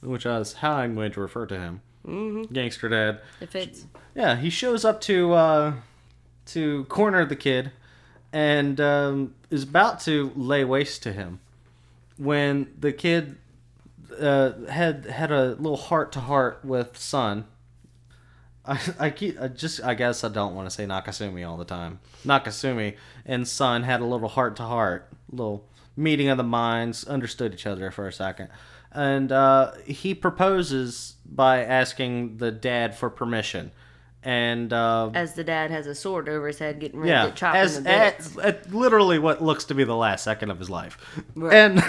which 0.00 0.24
is 0.24 0.54
how 0.54 0.76
I'm 0.76 0.94
going 0.94 1.12
to 1.12 1.20
refer 1.20 1.44
to 1.46 1.58
him, 1.58 1.82
Mm-hmm. 2.06 2.52
gangster 2.52 2.88
dad. 2.88 3.20
If 3.40 3.56
it's 3.56 3.84
Yeah, 4.14 4.36
he 4.36 4.50
shows 4.50 4.84
up 4.84 5.00
to 5.02 5.32
uh, 5.32 5.72
to 6.46 6.84
corner 6.84 7.24
the 7.24 7.36
kid, 7.36 7.72
and 8.32 8.80
um, 8.80 9.34
is 9.50 9.64
about 9.64 10.00
to 10.00 10.32
lay 10.36 10.64
waste 10.64 11.02
to 11.04 11.12
him 11.12 11.40
when 12.16 12.72
the 12.78 12.92
kid 12.92 13.36
uh, 14.18 14.52
had 14.68 15.06
had 15.06 15.30
a 15.32 15.50
little 15.54 15.76
heart 15.76 16.12
to 16.12 16.20
heart 16.20 16.64
with 16.64 16.96
Son. 16.96 17.46
I, 18.66 18.80
I 18.98 19.10
keep 19.10 19.40
I 19.40 19.48
just 19.48 19.82
I 19.82 19.94
guess 19.94 20.24
I 20.24 20.28
don't 20.28 20.54
want 20.54 20.68
to 20.68 20.74
say 20.74 20.86
Nakasumi 20.86 21.48
all 21.48 21.56
the 21.56 21.64
time. 21.64 22.00
Nakasumi 22.24 22.96
and 23.24 23.46
Son 23.46 23.82
had 23.82 24.00
a 24.00 24.04
little 24.04 24.28
heart 24.28 24.56
to 24.56 24.64
heart, 24.64 25.08
little 25.30 25.68
meeting 25.96 26.28
of 26.28 26.36
the 26.36 26.44
minds, 26.44 27.04
understood 27.04 27.54
each 27.54 27.66
other 27.66 27.90
for 27.90 28.06
a 28.06 28.12
second, 28.12 28.48
and 28.96 29.30
uh, 29.30 29.72
he 29.84 30.14
proposes 30.14 31.14
by 31.24 31.62
asking 31.62 32.38
the 32.38 32.50
dad 32.50 32.94
for 32.96 33.10
permission, 33.10 33.70
and 34.22 34.72
uh, 34.72 35.10
as 35.14 35.34
the 35.34 35.44
dad 35.44 35.70
has 35.70 35.86
a 35.86 35.94
sword 35.94 36.28
over 36.28 36.46
his 36.48 36.58
head, 36.58 36.80
getting 36.80 36.98
ready 37.00 37.10
yeah, 37.10 37.26
to 37.26 37.32
chop 37.32 37.54
as 37.54 37.78
bits. 37.80 38.36
at, 38.38 38.44
at 38.44 38.74
literally 38.74 39.18
what 39.18 39.42
looks 39.42 39.64
to 39.66 39.74
be 39.74 39.84
the 39.84 39.94
last 39.96 40.24
second 40.24 40.50
of 40.50 40.58
his 40.58 40.70
life, 40.70 40.96
Right. 41.34 41.54
and, 41.54 41.82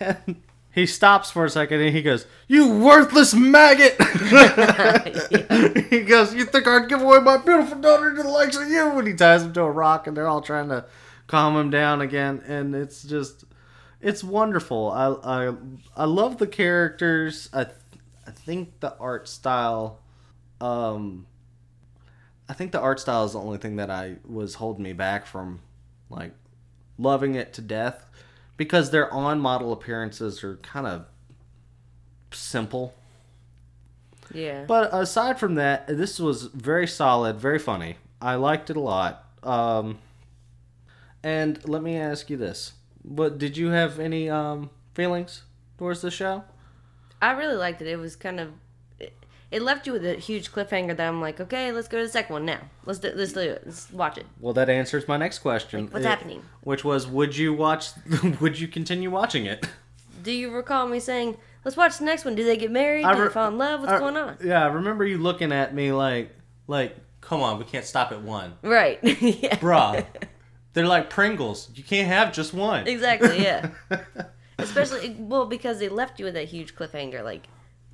and 0.00 0.42
he 0.72 0.86
stops 0.86 1.30
for 1.30 1.44
a 1.44 1.50
second 1.50 1.80
and 1.80 1.94
he 1.96 2.02
goes, 2.02 2.26
"You 2.46 2.78
worthless 2.78 3.34
maggot!" 3.34 3.96
He 5.90 6.02
goes, 6.02 6.34
"You 6.34 6.44
think 6.44 6.66
I'd 6.66 6.88
give 6.88 7.00
away 7.00 7.18
my 7.20 7.38
beautiful 7.38 7.78
daughter 7.80 8.14
to 8.14 8.22
the 8.22 8.28
likes 8.28 8.56
of 8.56 8.68
you?" 8.68 8.98
And 8.98 9.06
he 9.08 9.14
ties 9.14 9.42
him 9.42 9.52
to 9.54 9.62
a 9.62 9.70
rock, 9.70 10.06
and 10.06 10.16
they're 10.16 10.28
all 10.28 10.42
trying 10.42 10.68
to 10.68 10.84
calm 11.26 11.56
him 11.56 11.70
down 11.70 12.00
again, 12.00 12.42
and 12.46 12.74
it's 12.74 13.02
just, 13.02 13.44
it's 14.06 14.22
wonderful. 14.22 14.92
I 14.92 15.48
I 15.48 15.54
I 15.96 16.04
love 16.04 16.38
the 16.38 16.46
characters. 16.46 17.50
I 17.52 17.66
I 18.24 18.30
think 18.30 18.78
the 18.78 18.96
art 18.98 19.26
style, 19.26 19.98
um, 20.60 21.26
I 22.48 22.52
think 22.52 22.70
the 22.70 22.80
art 22.80 23.00
style 23.00 23.24
is 23.24 23.32
the 23.32 23.40
only 23.40 23.58
thing 23.58 23.76
that 23.76 23.90
I 23.90 24.16
was 24.24 24.54
holding 24.54 24.84
me 24.84 24.92
back 24.92 25.26
from 25.26 25.58
like 26.08 26.30
loving 26.98 27.34
it 27.34 27.52
to 27.54 27.60
death 27.60 28.08
because 28.56 28.92
their 28.92 29.12
on 29.12 29.40
model 29.40 29.72
appearances 29.72 30.44
are 30.44 30.56
kind 30.58 30.86
of 30.86 31.06
simple. 32.30 32.94
yeah. 34.32 34.66
But 34.66 34.94
aside 34.94 35.40
from 35.40 35.56
that, 35.56 35.88
this 35.88 36.20
was 36.20 36.44
very 36.44 36.86
solid, 36.86 37.40
very 37.40 37.58
funny. 37.58 37.96
I 38.22 38.36
liked 38.36 38.70
it 38.70 38.76
a 38.76 38.80
lot. 38.80 39.24
Um, 39.42 39.98
and 41.24 41.68
let 41.68 41.82
me 41.82 41.96
ask 41.96 42.30
you 42.30 42.36
this: 42.36 42.74
What 43.06 43.38
did 43.38 43.56
you 43.56 43.68
have 43.68 43.98
any 44.00 44.28
um, 44.28 44.70
feelings 44.94 45.42
towards 45.78 46.02
the 46.02 46.10
show? 46.10 46.44
I 47.22 47.30
really 47.32 47.54
liked 47.56 47.80
it. 47.80 47.86
It 47.88 47.96
was 47.98 48.16
kind 48.16 48.40
of. 48.40 48.50
It, 48.98 49.14
it 49.50 49.62
left 49.62 49.86
you 49.86 49.92
with 49.92 50.04
a 50.04 50.14
huge 50.14 50.50
cliffhanger 50.52 50.96
that 50.96 51.08
I'm 51.08 51.20
like, 51.20 51.40
okay, 51.40 51.70
let's 51.72 51.86
go 51.88 51.98
to 51.98 52.04
the 52.04 52.10
second 52.12 52.32
one 52.34 52.44
now. 52.44 52.58
Let's 52.84 52.98
do, 52.98 53.12
let's 53.14 53.32
do 53.32 53.40
it. 53.40 53.62
Let's 53.64 53.90
watch 53.92 54.18
it. 54.18 54.26
Well, 54.40 54.52
that 54.54 54.68
answers 54.68 55.06
my 55.06 55.16
next 55.16 55.38
question. 55.38 55.84
Like, 55.84 55.94
what's 55.94 56.04
It- 56.04 56.08
happening? 56.08 56.42
Which 56.62 56.84
was, 56.84 57.06
would 57.06 57.36
you 57.36 57.54
watch? 57.54 57.90
would 58.40 58.58
you 58.58 58.66
continue 58.68 59.10
watching 59.10 59.46
it? 59.46 59.66
Do 60.24 60.32
you 60.32 60.50
recall 60.50 60.88
me 60.88 60.98
saying, 60.98 61.36
let's 61.64 61.76
watch 61.76 61.98
the 61.98 62.04
next 62.04 62.24
one? 62.24 62.34
Do 62.34 62.42
they 62.44 62.56
get 62.56 62.72
married? 62.72 63.04
I 63.04 63.14
Do 63.14 63.20
re- 63.20 63.28
they 63.28 63.32
fall 63.34 63.48
in 63.48 63.56
love? 63.58 63.80
What's 63.80 63.92
I- 63.92 63.98
going 64.00 64.16
on? 64.16 64.36
Yeah, 64.44 64.64
I 64.64 64.66
remember 64.66 65.06
you 65.06 65.18
looking 65.18 65.52
at 65.52 65.72
me 65.72 65.92
like, 65.92 66.32
like, 66.66 66.96
come 67.20 67.40
on, 67.40 67.58
we 67.60 67.64
can't 67.64 67.84
stop 67.84 68.10
at 68.10 68.22
one, 68.22 68.54
Right. 68.62 68.98
yeah. 69.04 69.56
bruh. 69.58 70.04
They're 70.76 70.86
like 70.86 71.08
Pringles. 71.08 71.70
You 71.74 71.82
can't 71.82 72.06
have 72.06 72.34
just 72.34 72.52
one. 72.52 72.86
Exactly, 72.86 73.42
yeah. 73.42 73.70
Especially, 74.58 75.16
well, 75.18 75.46
because 75.46 75.78
they 75.78 75.88
left 75.88 76.18
you 76.18 76.26
with 76.26 76.34
that 76.34 76.48
huge 76.48 76.76
cliffhanger. 76.76 77.24
Like, 77.24 77.46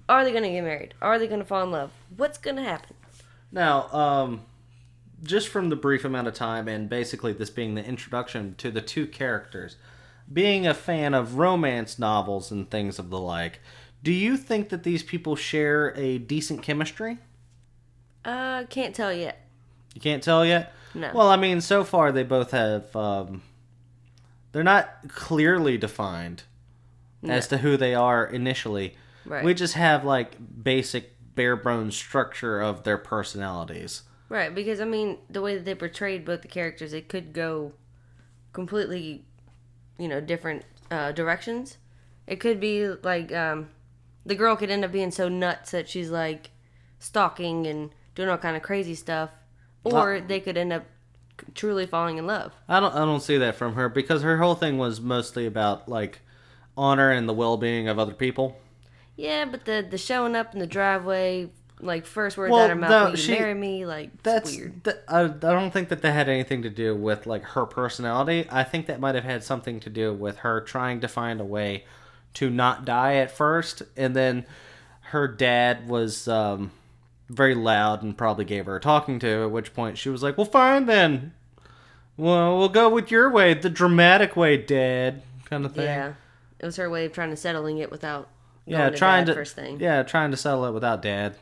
are 0.09 0.25
they 0.25 0.33
going 0.33 0.43
to 0.43 0.51
get 0.51 0.65
married? 0.65 0.95
Are 1.01 1.17
they 1.17 1.29
going 1.29 1.39
to 1.39 1.47
fall 1.47 1.63
in 1.63 1.71
love? 1.71 1.93
What's 2.17 2.39
going 2.39 2.57
to 2.57 2.65
happen? 2.65 2.97
Now, 3.53 3.89
um, 3.93 4.41
just 5.23 5.47
from 5.47 5.69
the 5.69 5.77
brief 5.77 6.05
amount 6.05 6.27
of 6.27 6.35
time, 6.35 6.67
and 6.67 6.89
basically 6.89 7.33
this 7.33 7.51
being 7.51 7.77
the 7.77 7.85
introduction 7.85 8.57
to 8.59 8.73
the 8.73 8.81
two 8.81 9.07
characters, 9.07 9.77
being 10.33 10.67
a 10.67 10.75
fan 10.75 11.15
of 11.15 11.39
romance 11.39 12.01
novels 12.01 12.51
and 12.51 12.69
things 12.69 12.99
of 12.99 13.11
the 13.11 13.21
like, 13.21 13.61
do 14.03 14.11
you 14.11 14.37
think 14.37 14.71
that 14.71 14.83
these 14.83 15.05
people 15.05 15.37
share 15.37 15.95
a 15.97 16.19
decent 16.19 16.63
chemistry? 16.63 17.19
Uh, 18.25 18.65
can't 18.65 18.93
tell 18.93 19.13
yet. 19.13 19.42
You 19.95 20.01
can't 20.01 20.23
tell 20.23 20.45
yet. 20.45 20.73
No. 20.95 21.11
Well, 21.15 21.29
I 21.29 21.37
mean, 21.37 21.61
so 21.61 21.85
far 21.85 22.13
they 22.13 22.23
both 22.23 22.51
have. 22.51 22.95
Um, 22.95 23.43
they're 24.53 24.63
not 24.63 25.09
clearly 25.09 25.79
defined 25.79 26.45
as 27.27 27.49
to 27.49 27.59
who 27.59 27.77
they 27.77 27.95
are 27.95 28.27
initially. 28.27 28.97
Right. 29.25 29.45
We 29.45 29.55
just 29.55 29.75
have 29.75 30.05
like 30.05 30.37
basic 30.63 31.13
bare 31.35 31.57
bones 31.57 31.97
structure 31.97 32.61
of 32.61 32.85
their 32.85 32.99
personalities. 32.99 34.03
Right, 34.29 34.55
because 34.55 34.81
I 34.81 34.85
mean, 34.85 35.19
the 35.29 35.43
way 35.43 35.57
that 35.57 35.65
they 35.65 35.75
portrayed 35.75 36.25
both 36.25 36.43
the 36.43 36.49
characters, 36.49 36.93
it 36.93 37.09
could 37.09 37.33
go 37.33 37.73
completely, 38.53 39.25
you 39.99 40.09
know, 40.09 40.21
different 40.21 40.65
uh, 40.91 41.13
directions. 41.13 41.77
It 42.27 42.37
could 42.37 42.59
be 42.59 42.89
like 42.89 43.33
um, 43.33 43.69
the 44.25 44.35
girl 44.35 44.57
could 44.57 44.71
end 44.71 44.85
up 44.85 44.93
being 44.93 45.11
so 45.11 45.29
nuts 45.29 45.71
that 45.73 45.89
she's 45.89 46.11
like 46.11 46.51
stalking 46.99 47.67
and 47.67 47.91
doing 48.15 48.29
all 48.29 48.39
kind 48.39 48.57
of 48.57 48.63
crazy 48.63 48.95
stuff, 48.95 49.31
or 49.85 50.21
they 50.21 50.41
could 50.41 50.57
end 50.57 50.73
up 50.73 50.85
truly 51.55 51.87
falling 51.87 52.19
in 52.19 52.27
love. 52.27 52.53
I 52.69 52.81
don't 52.81 52.95
I 52.95 53.05
don't 53.05 53.21
see 53.23 53.39
that 53.39 53.57
from 53.57 53.75
her 53.75 53.89
because 53.89 54.23
her 54.23 54.39
whole 54.39 54.55
thing 54.55 54.79
was 54.79 55.01
mostly 55.01 55.47
about 55.47 55.89
like 55.89 56.21
honor 56.77 57.11
and 57.11 57.29
the 57.29 57.33
well 57.35 57.57
being 57.57 57.89
of 57.89 57.99
other 57.99 58.15
people. 58.15 58.59
Yeah, 59.17 59.45
but 59.45 59.65
the 59.65 59.87
the 59.89 59.99
showing 59.99 60.37
up 60.37 60.55
in 60.55 60.61
the 60.61 60.67
driveway, 60.67 61.51
like 61.81 62.07
first 62.07 62.37
words 62.39 62.51
Well, 62.53 62.61
out 62.61 62.71
of 62.71 62.77
her 62.77 62.81
mouth, 62.81 63.05
"Will 63.05 63.11
you 63.13 63.17
she- 63.17 63.33
marry 63.33 63.55
me?" 63.55 63.85
Like 63.87 64.23
That's 64.23 64.57
weird. 64.57 64.85
th- 64.85 64.97
I, 65.09 65.23
I 65.25 65.29
don't 65.29 65.71
think 65.73 65.89
that 65.89 66.01
that 66.03 66.13
had 66.13 66.29
anything 66.29 66.63
to 66.63 66.71
do 66.71 66.95
with 66.95 67.27
like 67.27 67.43
her 67.43 67.67
personality. 67.67 68.47
I 68.51 68.63
think 68.65 68.87
that 68.87 69.01
might 69.01 69.15
have 69.15 69.25
had 69.25 69.43
something 69.45 69.81
to 69.81 69.91
do 69.91 70.15
with 70.15 70.39
her 70.39 70.61
trying 70.61 71.01
to 71.01 71.09
find 71.09 71.41
a 71.41 71.45
way 71.45 71.85
to 72.35 72.49
not 72.49 72.85
die 72.87 73.17
at 73.17 73.31
first, 73.31 73.83
and 73.97 74.17
then 74.17 74.47
her 75.11 75.29
dad 75.29 75.89
was 75.89 76.27
um, 76.27 76.71
very 77.33 77.55
loud 77.55 78.03
and 78.03 78.17
probably 78.17 78.45
gave 78.45 78.67
her 78.67 78.77
a 78.77 78.81
talking 78.81 79.19
to. 79.21 79.43
At 79.45 79.51
which 79.51 79.73
point 79.75 79.99
she 79.99 80.09
was 80.09 80.23
like, 80.23 80.37
"Well, 80.37 80.45
fine 80.47 80.87
then. 80.87 81.33
Well, 82.17 82.59
we'll 82.59 82.69
go 82.69 82.89
with 82.91 83.11
your 83.11 83.31
way, 83.31 83.55
the 83.55 83.71
dramatic 83.71 84.37
way, 84.37 84.57
Dad." 84.57 85.23
Kind 85.47 85.65
of 85.65 85.75
thing. 85.75 85.85
Yeah, 85.85 86.15
it 86.59 86.67
was 86.67 86.77
her 86.77 86.89
way 86.91 87.05
of 87.07 87.13
trying 87.13 87.31
to 87.31 87.37
settling 87.37 87.79
it 87.79 87.91
without. 87.91 88.29
yeah 88.67 88.91
trying 88.91 89.25
dad 89.25 89.33
to 89.33 89.35
first 89.35 89.57
thing. 89.57 89.81
yeah 89.81 90.03
trying 90.05 90.31
to 90.31 90.37
settle 90.37 90.65
it 90.67 90.71
without 90.73 91.03
dad 91.03 91.37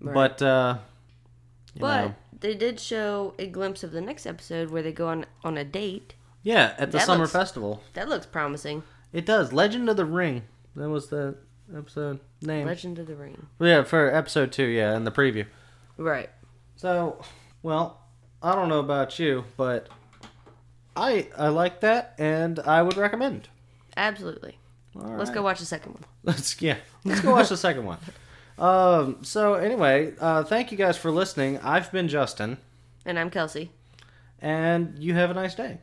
Right. 0.00 0.12
but 0.14 0.42
uh 0.42 0.78
But 1.78 2.04
know, 2.06 2.14
they 2.40 2.54
did 2.56 2.80
show 2.80 3.34
a 3.38 3.46
glimpse 3.46 3.84
of 3.84 3.92
the 3.92 4.00
next 4.00 4.26
episode 4.26 4.70
where 4.70 4.82
they 4.82 4.90
go 4.92 5.06
on 5.08 5.26
on 5.44 5.56
a 5.56 5.64
date. 5.64 6.14
yeah 6.42 6.74
at 6.76 6.90
the 6.90 6.98
That 6.98 7.06
summer 7.06 7.20
looks- 7.20 7.32
festival 7.32 7.82
That 7.94 8.08
looks 8.08 8.26
promising. 8.26 8.82
it 9.12 9.24
does 9.24 9.52
legend 9.52 9.88
of 9.88 9.96
the 9.96 10.04
ring 10.04 10.42
that 10.74 10.88
was 10.90 11.06
the 11.08 11.36
episode 11.76 12.20
name 12.42 12.66
Legend 12.66 12.98
of 12.98 13.06
the 13.06 13.14
Ring. 13.14 13.46
yeah 13.58 13.82
for 13.84 14.12
episode 14.14 14.52
two 14.52 14.64
yeah 14.66 14.96
in 14.96 15.04
the 15.04 15.10
preview 15.12 15.46
Right. 15.96 16.30
so 16.76 17.20
well 17.62 18.00
i 18.42 18.54
don't 18.54 18.68
know 18.68 18.80
about 18.80 19.18
you 19.18 19.44
but 19.56 19.88
i 20.96 21.28
i 21.38 21.48
like 21.48 21.80
that 21.80 22.14
and 22.18 22.58
i 22.60 22.82
would 22.82 22.96
recommend 22.96 23.48
Absolutely. 23.96 24.58
All 24.96 25.02
Let's 25.16 25.30
right. 25.30 25.34
go 25.36 25.42
watch 25.42 25.60
the 25.60 25.66
second 25.66 25.92
one. 25.92 26.02
Let's 26.24 26.60
yeah. 26.60 26.78
Let's 27.04 27.20
go 27.20 27.30
watch 27.30 27.48
the 27.48 27.56
second 27.56 27.84
one. 27.84 27.98
Um. 28.58 29.18
So 29.22 29.54
anyway, 29.54 30.14
uh, 30.20 30.42
thank 30.44 30.70
you 30.72 30.78
guys 30.78 30.96
for 30.96 31.10
listening. 31.12 31.58
I've 31.60 31.90
been 31.92 32.06
Justin, 32.08 32.58
And 33.06 33.18
I'm 33.20 33.28
Kelsey. 33.30 33.70
and 34.40 34.96
you 34.98 35.14
have 35.14 35.30
a 35.30 35.34
nice 35.34 35.54
day. 35.56 35.78